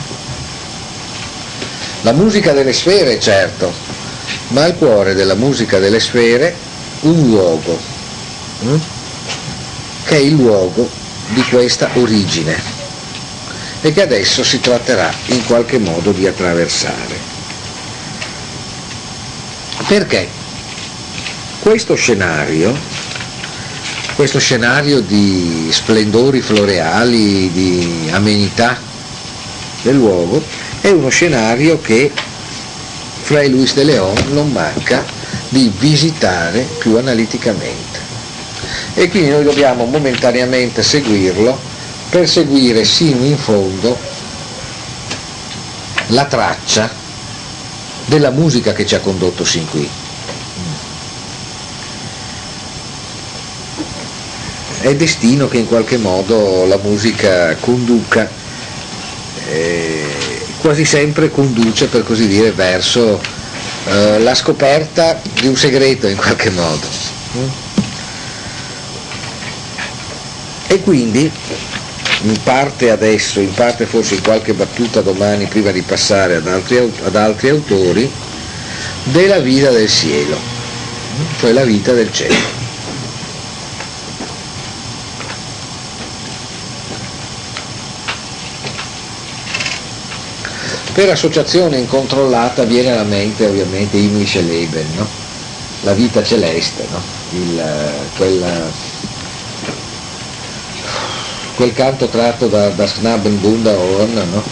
[2.01, 3.73] La musica delle sfere, certo,
[4.49, 6.55] ma al cuore della musica delle sfere
[7.01, 7.77] un luogo,
[8.63, 8.75] mm?
[10.05, 10.89] che è il luogo
[11.29, 12.77] di questa origine
[13.81, 17.37] e che adesso si tratterà in qualche modo di attraversare.
[19.87, 20.27] Perché?
[21.59, 22.77] Questo scenario,
[24.19, 28.77] questo scenario di splendori floreali, di amenità
[29.81, 30.43] del luogo,
[30.81, 32.11] è uno scenario che
[33.21, 35.05] Fray Luis de Leon non manca
[35.47, 37.97] di visitare più analiticamente.
[38.95, 41.57] E quindi noi dobbiamo momentaneamente seguirlo
[42.09, 43.97] per seguire sino in fondo
[46.07, 46.93] la traccia
[48.03, 49.89] della musica che ci ha condotto sin qui.
[54.81, 58.29] È destino che in qualche modo la musica conduca,
[59.47, 60.05] eh,
[60.59, 63.19] quasi sempre conduce per così dire verso
[63.85, 66.87] eh, la scoperta di un segreto in qualche modo.
[70.67, 71.29] E quindi,
[72.21, 76.77] in parte adesso, in parte forse in qualche battuta domani, prima di passare ad altri,
[76.77, 78.09] ad altri autori,
[79.03, 80.37] della vita del cielo,
[81.39, 82.58] cioè la vita del cielo.
[90.99, 95.07] Per associazione incontrollata viene alla mente ovviamente Himmlische Leben, no?
[95.83, 97.01] la vita celeste, no?
[97.39, 97.63] Il,
[98.17, 98.43] quel,
[101.55, 104.43] quel, canto tratto da, da Snaben Bunderhorn no?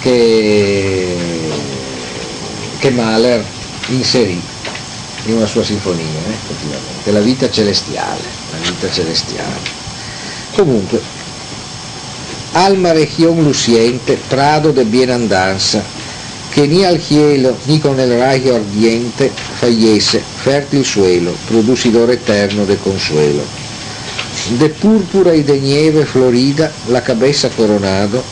[0.00, 1.16] che,
[2.80, 3.42] che Mahler
[3.86, 4.38] inserì
[5.24, 9.58] in una sua sinfonia, eh, effettivamente, la vita celestiale, la vita celestiale.
[10.54, 11.00] Comunque,
[12.52, 15.93] alma región luciente, prado de bienandanza,
[16.54, 22.76] que ni al cielo ni con el rayo ardiente fallece, fértil suelo, producidor eterno de
[22.76, 23.42] consuelo.
[24.60, 28.22] De púrpura y de nieve florida, la cabeza coronado,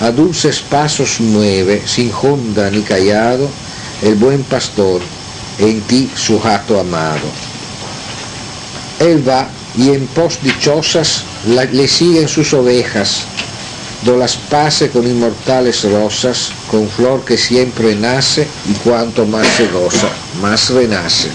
[0.00, 3.48] a dulces pasos mueve, sin honda ni callado,
[4.02, 5.00] el buen pastor,
[5.58, 7.28] en ti su jato amado.
[8.98, 13.22] Él va y en pos dichosas la, le siguen sus ovejas,
[14.04, 19.66] do las pase con inmortales rosas, con flor que siempre nace y cuanto más se
[19.66, 20.08] goza,
[20.40, 21.28] más renace.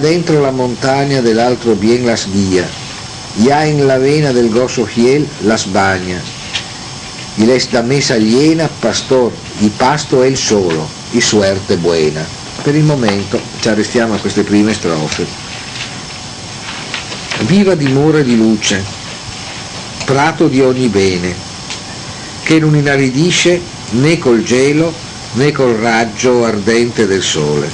[0.00, 2.64] Dentro la montaña del altro bien las guía,
[3.44, 6.20] ya en la vena del gozo fiel las baña,
[7.36, 12.24] y les da mesa llena pastor y pasto él solo, y suerte buena.
[12.64, 15.26] Per il momento ci arrestiamo a queste prime strofe.
[17.46, 18.84] Viva dimora di luce,
[20.04, 21.49] prato di ogni bene,
[22.50, 24.92] che non inaridisce né col gelo
[25.34, 27.70] né col raggio ardente del sole,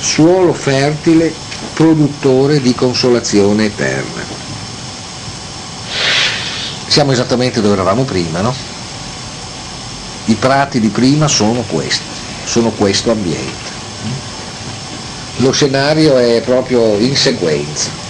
[0.00, 1.30] suolo fertile,
[1.74, 4.22] produttore di consolazione eterna.
[6.86, 8.54] Siamo esattamente dove eravamo prima, no?
[10.24, 12.02] I prati di prima sono questi,
[12.46, 13.70] sono questo ambiente.
[15.36, 18.01] Lo scenario è proprio in sequenza.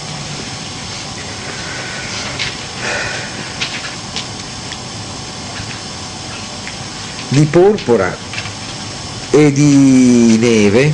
[7.33, 8.15] Di porpora
[9.31, 10.93] e di neve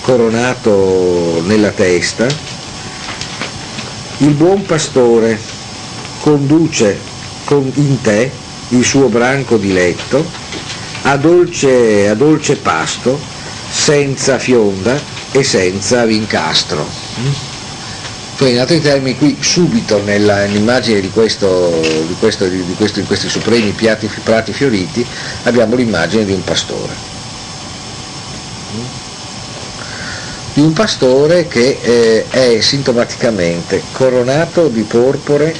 [0.00, 2.26] coronato nella testa,
[4.18, 5.40] il buon pastore
[6.20, 6.98] conduce
[7.74, 8.32] in te
[8.70, 10.28] il suo branco di letto
[11.02, 13.20] a dolce, a dolce pasto,
[13.70, 15.00] senza fionda
[15.30, 16.84] e senza vincastro.
[18.36, 24.52] Cioè, in altri termini, qui subito nell'immagine di, di, di, di, questi supremi piatti, prati
[24.52, 25.06] fioriti
[25.44, 26.92] abbiamo l'immagine di un pastore.
[30.52, 35.54] Di un pastore che eh, è sintomaticamente coronato di porpore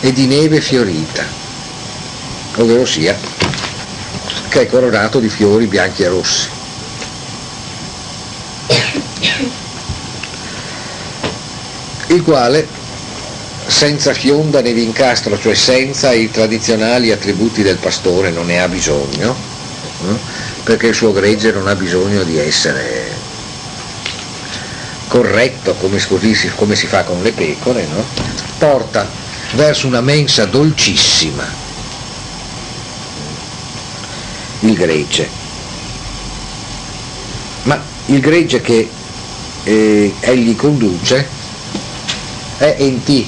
[0.00, 1.22] e di neve fiorita,
[2.56, 3.14] ovvero sia
[4.48, 6.59] che è coronato di fiori bianchi e rossi.
[12.14, 12.66] Il quale
[13.66, 19.34] senza fionda né vincastro, cioè senza i tradizionali attributi del pastore, non ne ha bisogno,
[20.02, 20.18] no?
[20.64, 23.08] perché il suo gregge non ha bisogno di essere
[25.06, 28.04] corretto come, così, come si fa con le pecore, no?
[28.58, 29.08] porta
[29.52, 31.68] verso una mensa dolcissima
[34.60, 35.28] il gregge.
[37.62, 38.90] Ma il gregge che
[39.64, 41.38] eh, egli conduce
[42.60, 43.26] è enti,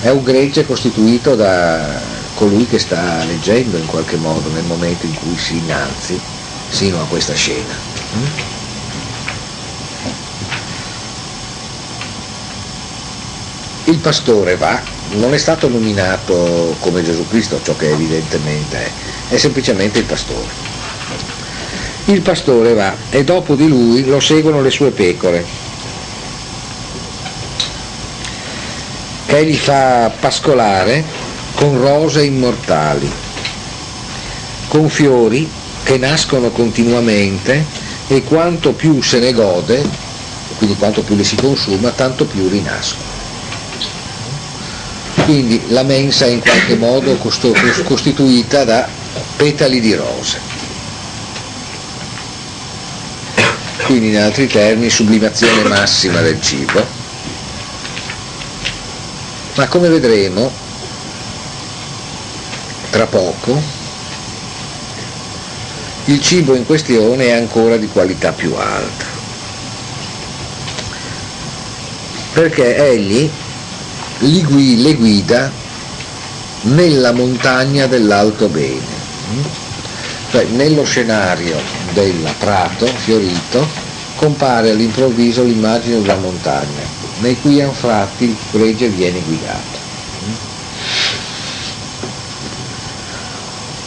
[0.00, 2.00] è un gregge costituito da
[2.34, 6.20] colui che sta leggendo in qualche modo nel momento in cui si innalzi
[6.68, 7.72] sino a questa scena.
[13.84, 18.90] Il pastore va, non è stato nominato come Gesù Cristo, ciò che evidentemente è,
[19.28, 20.48] è semplicemente il pastore.
[22.06, 25.46] Il pastore va e dopo di lui lo seguono le sue pecore,
[29.30, 31.04] che egli fa pascolare
[31.54, 33.08] con rose immortali,
[34.66, 35.48] con fiori
[35.84, 37.64] che nascono continuamente
[38.08, 39.88] e quanto più se ne gode,
[40.58, 43.04] quindi quanto più li si consuma, tanto più rinascono.
[45.26, 48.88] Quindi la mensa è in qualche modo costituita da
[49.36, 50.40] petali di rose.
[53.84, 56.99] Quindi in altri termini sublimazione massima del cibo.
[59.60, 60.50] Ma come vedremo
[62.88, 63.62] tra poco,
[66.06, 69.04] il cibo in questione è ancora di qualità più alta.
[72.32, 73.30] Perché egli
[74.20, 75.52] le guida
[76.62, 78.96] nella montagna dell'alto bene.
[80.30, 81.60] Cioè, nello scenario
[81.92, 83.68] del prato fiorito
[84.16, 89.78] compare all'improvviso l'immagine della montagna, nei cui anfratti il gregge viene guidato.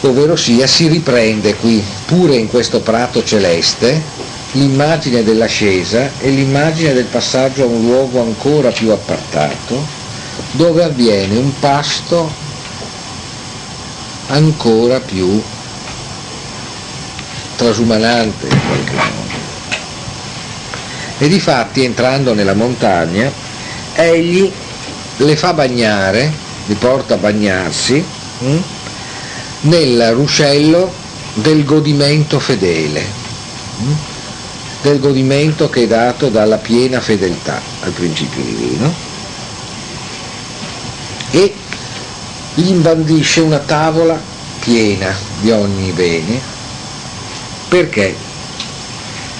[0.02, 4.02] Ovvero sia, si riprende qui, pure in questo prato celeste,
[4.52, 9.82] l'immagine dell'ascesa e l'immagine del passaggio a un luogo ancora più appartato,
[10.52, 12.30] dove avviene un pasto
[14.28, 15.42] ancora più
[17.56, 19.23] trasumanante in qualche modo.
[21.24, 23.32] E difatti entrando nella montagna,
[23.94, 24.52] egli
[25.16, 26.30] le fa bagnare,
[26.66, 28.04] li porta a bagnarsi
[28.40, 28.62] mh, hm,
[29.60, 30.92] nel ruscello
[31.32, 33.96] del godimento fedele, mh, hm,
[34.82, 38.92] del godimento che è dato dalla piena fedeltà al principio divino.
[41.30, 41.54] E
[42.52, 44.20] gli imbandisce una tavola
[44.58, 46.38] piena di ogni bene.
[47.66, 48.14] Perché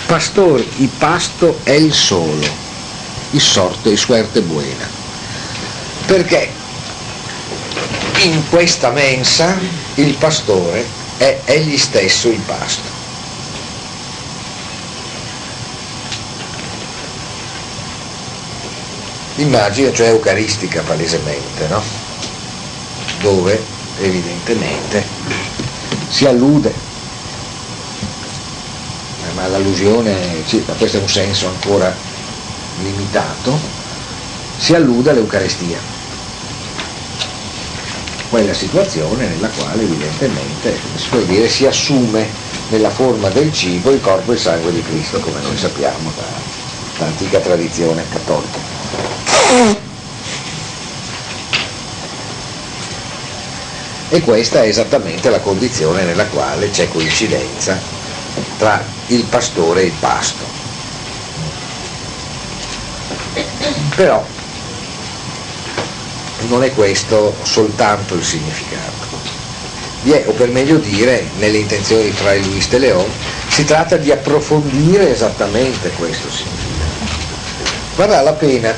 [0.07, 2.47] pastor il pasto è il solo,
[3.31, 4.89] il sorte e suerte buena.
[6.07, 6.51] Perché
[8.23, 9.59] in questa mensa
[9.95, 10.87] il pastore
[11.17, 13.03] è egli stesso il pasto.
[19.37, 21.83] L'immagine cioè eucaristica palesemente, no?
[23.21, 23.63] Dove
[24.01, 25.05] evidentemente
[26.09, 26.73] si allude,
[29.45, 31.95] eh, ma l'allusione, sì, ma questo è un senso ancora
[32.83, 33.59] limitato,
[34.57, 35.79] si allude all'Eucaristia.
[38.29, 42.29] Quella situazione nella quale evidentemente si può dire si assume
[42.69, 46.25] nella forma del cibo il corpo e il sangue di Cristo, come noi sappiamo da,
[46.99, 48.73] da antica tradizione cattolica.
[54.09, 58.04] E questa è esattamente la condizione nella quale c'è coincidenza
[58.59, 60.45] tra il pastore e il pasto.
[63.95, 64.25] Però
[66.49, 68.93] non è questo soltanto il significato.
[70.03, 73.11] Vi è, o per meglio dire, nelle intenzioni di Fray Luis de Leon,
[73.49, 76.73] si tratta di approfondire esattamente questo significato.
[77.97, 78.75] Varrà la pena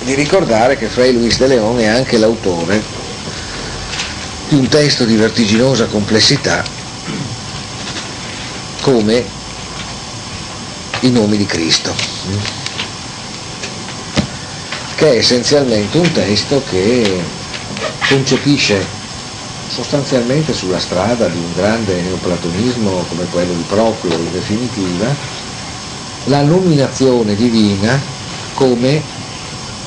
[0.00, 2.82] di ricordare che Fray Luis de Leon è anche l'autore
[4.48, 6.81] di un testo di vertiginosa complessità
[8.82, 9.24] come
[11.00, 11.94] i nomi di Cristo,
[14.96, 17.22] che è essenzialmente un testo che
[18.08, 18.84] concepisce
[19.68, 25.14] sostanzialmente sulla strada di un grande neoplatonismo come quello di Proclo in definitiva,
[26.24, 28.00] la nominazione divina
[28.54, 29.02] come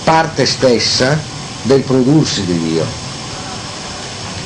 [0.03, 1.22] parte stessa
[1.63, 3.05] del prodursi di Dio.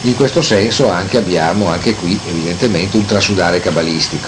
[0.01, 4.27] In questo senso anche abbiamo, anche qui evidentemente, un trasudare cabalistico,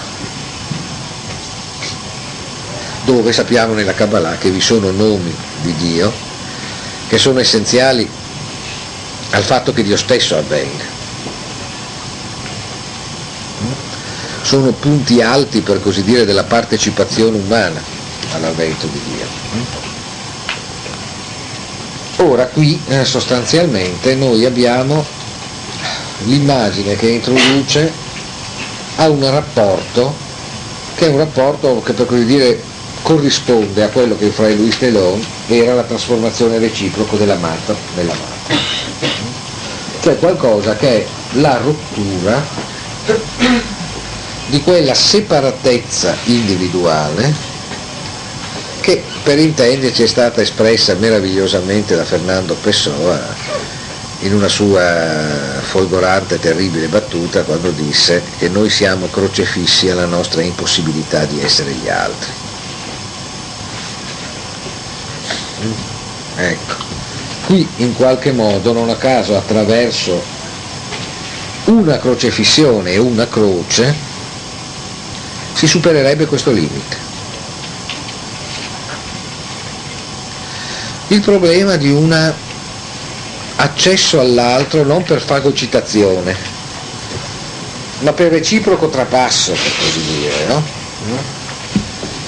[3.06, 6.30] dove sappiamo nella Kabbalah che vi sono nomi di Dio
[7.08, 8.10] che sono essenziali
[9.32, 10.86] al fatto che Dio stesso avvenga.
[14.44, 17.82] Sono punti alti, per così dire, della partecipazione umana
[18.34, 19.26] all'avvento di Dio.
[22.26, 25.06] Ora qui eh, sostanzialmente noi abbiamo
[26.26, 27.92] l'immagine che introduce
[28.98, 30.30] a un rapporto
[30.96, 32.62] che è un rapporto che per così dire
[33.02, 38.54] corrisponde a quello che fra Louis Telon era la trasformazione reciproca della matta nell'amata.
[40.02, 42.44] Cioè qualcosa che è la rottura
[44.48, 47.34] di quella separatezza individuale
[48.82, 53.20] che per intenderci è stata espressa meravigliosamente da Fernando Pessoa
[54.22, 61.26] in una sua folgorante terribile battuta quando disse che noi siamo crocefissi alla nostra impossibilità
[61.26, 62.32] di essere gli altri.
[66.36, 66.74] Ecco,
[67.46, 70.24] qui in qualche modo, non a caso, attraverso
[71.66, 73.96] una crocefissione e una croce,
[75.54, 77.10] si supererebbe questo limite.
[81.08, 82.34] Il problema di un
[83.62, 86.36] accesso all'altro non per fagocitazione,
[88.00, 90.46] ma per reciproco trapasso, per così dire.
[90.48, 90.64] No?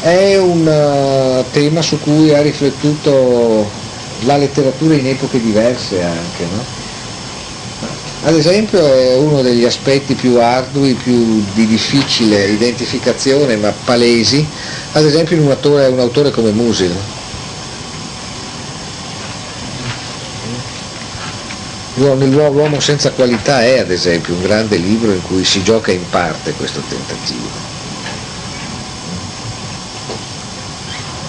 [0.01, 3.69] È un uh, tema su cui ha riflettuto
[4.21, 6.43] la letteratura in epoche diverse anche.
[6.43, 6.81] No?
[8.25, 14.47] Ad esempio è uno degli aspetti più ardui, più di difficile identificazione, ma palesi,
[14.93, 16.95] ad esempio in un autore, un autore come Musil
[22.03, 26.51] L'uomo senza qualità è ad esempio un grande libro in cui si gioca in parte
[26.51, 27.47] questo tentativo.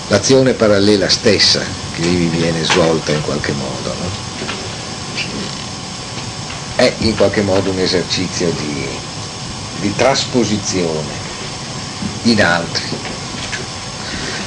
[0.08, 1.60] L'azione parallela stessa
[1.94, 4.10] che lì viene svolta in qualche modo no?
[6.74, 8.88] è in qualche modo un esercizio di,
[9.80, 11.22] di trasposizione
[12.22, 12.82] in altri,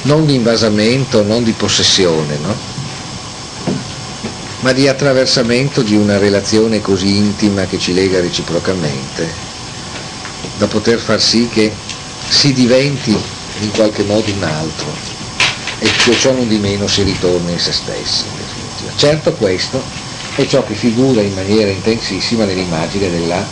[0.02, 2.77] non di invasamento, non di possessione, no?
[4.60, 9.32] Ma di attraversamento di una relazione così intima che ci lega reciprocamente,
[10.56, 11.72] da poter far sì che
[12.28, 13.16] si diventi
[13.60, 14.92] in qualche modo un altro
[15.78, 18.24] e che ciò non di meno si ritorni in se stessi.
[18.96, 19.82] Certo questo
[20.34, 23.46] è ciò che figura in maniera intensissima nell'immagine della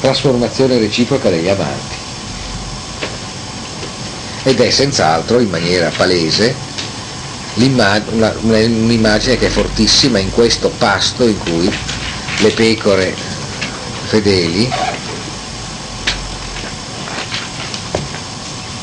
[0.00, 1.96] trasformazione reciproca degli amanti
[4.44, 6.67] ed è senz'altro in maniera palese
[7.64, 11.72] un'immagine che è fortissima in questo pasto in cui
[12.40, 13.14] le pecore
[14.06, 14.70] fedeli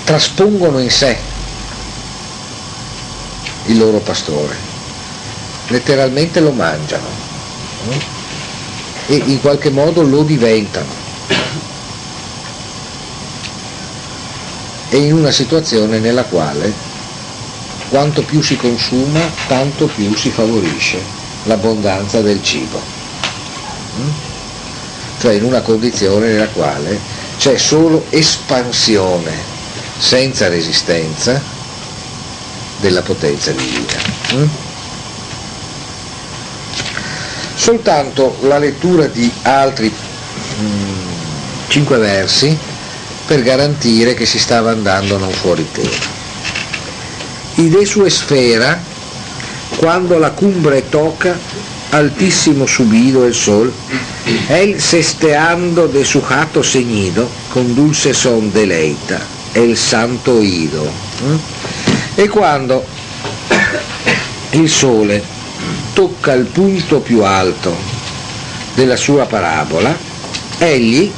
[0.04, 1.18] traspongono in sé
[3.66, 4.56] il loro pastore,
[5.68, 7.08] letteralmente lo mangiano
[9.08, 11.04] e in qualche modo lo diventano.
[14.90, 16.85] E in una situazione nella quale
[17.96, 21.02] quanto più si consuma, tanto più si favorisce
[21.44, 22.78] l'abbondanza del cibo.
[23.98, 24.10] Mm?
[25.18, 27.00] Cioè in una condizione nella quale
[27.38, 29.32] c'è solo espansione
[29.98, 31.42] senza resistenza
[32.82, 33.96] della potenza divina.
[34.34, 34.48] Mm?
[37.56, 39.90] Soltanto la lettura di altri
[40.60, 41.00] mm,
[41.70, 42.58] cinque versi
[43.26, 46.15] per garantire che si stava andando non fuori tema
[47.58, 48.80] y de su esfera,
[49.78, 51.36] cuando la cumbre toca,
[51.92, 53.72] altísimo subido el sol,
[54.50, 59.20] él sesteando de su jato ceñido, con dulce son deleita,
[59.54, 60.86] el santo oído.
[62.16, 62.86] E quando
[64.52, 65.24] il sole
[65.94, 67.76] tocca il punto più alto
[68.74, 69.96] della sua parabola,
[70.58, 71.12] egli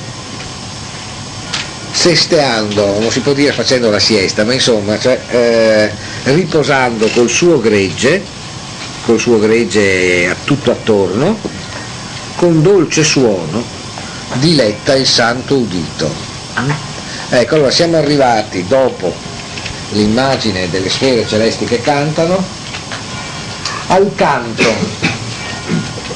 [1.92, 5.92] sesteando, non si può dire facendo la siesta, ma insomma, cioè, eh,
[6.24, 8.24] riposando col suo gregge,
[9.06, 11.40] col suo gregge tutto attorno,
[12.36, 13.64] con dolce suono
[14.34, 16.10] diletta il santo udito.
[17.30, 19.14] Ecco, allora siamo arrivati dopo
[19.92, 22.44] l'immagine delle sfere celesti che cantano,
[23.88, 24.74] al canto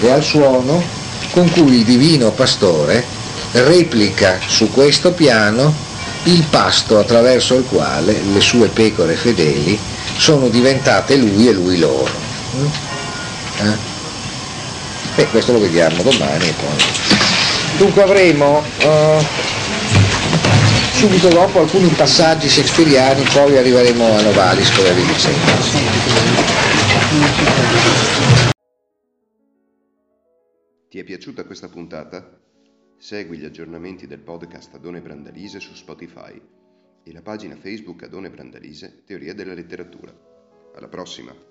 [0.01, 0.83] e al suono
[1.31, 3.05] con cui il divino pastore
[3.53, 5.73] replica su questo piano
[6.23, 9.79] il pasto attraverso il quale le sue pecore fedeli
[10.17, 12.11] sono diventate lui e lui loro.
[12.55, 12.65] Mm?
[13.61, 13.89] Eh?
[15.15, 16.53] E questo lo vediamo domani.
[17.77, 19.23] Dunque avremo uh,
[20.93, 25.05] subito dopo alcuni passaggi shakespeariani, poi arriveremo a Novalisco e a via
[30.89, 32.39] Ti è piaciuta questa puntata?
[32.99, 36.39] Segui gli aggiornamenti del podcast Adone Brandalise su Spotify
[37.03, 40.13] e la pagina Facebook Adone Brandalise Teoria della letteratura.
[40.75, 41.50] Alla prossima!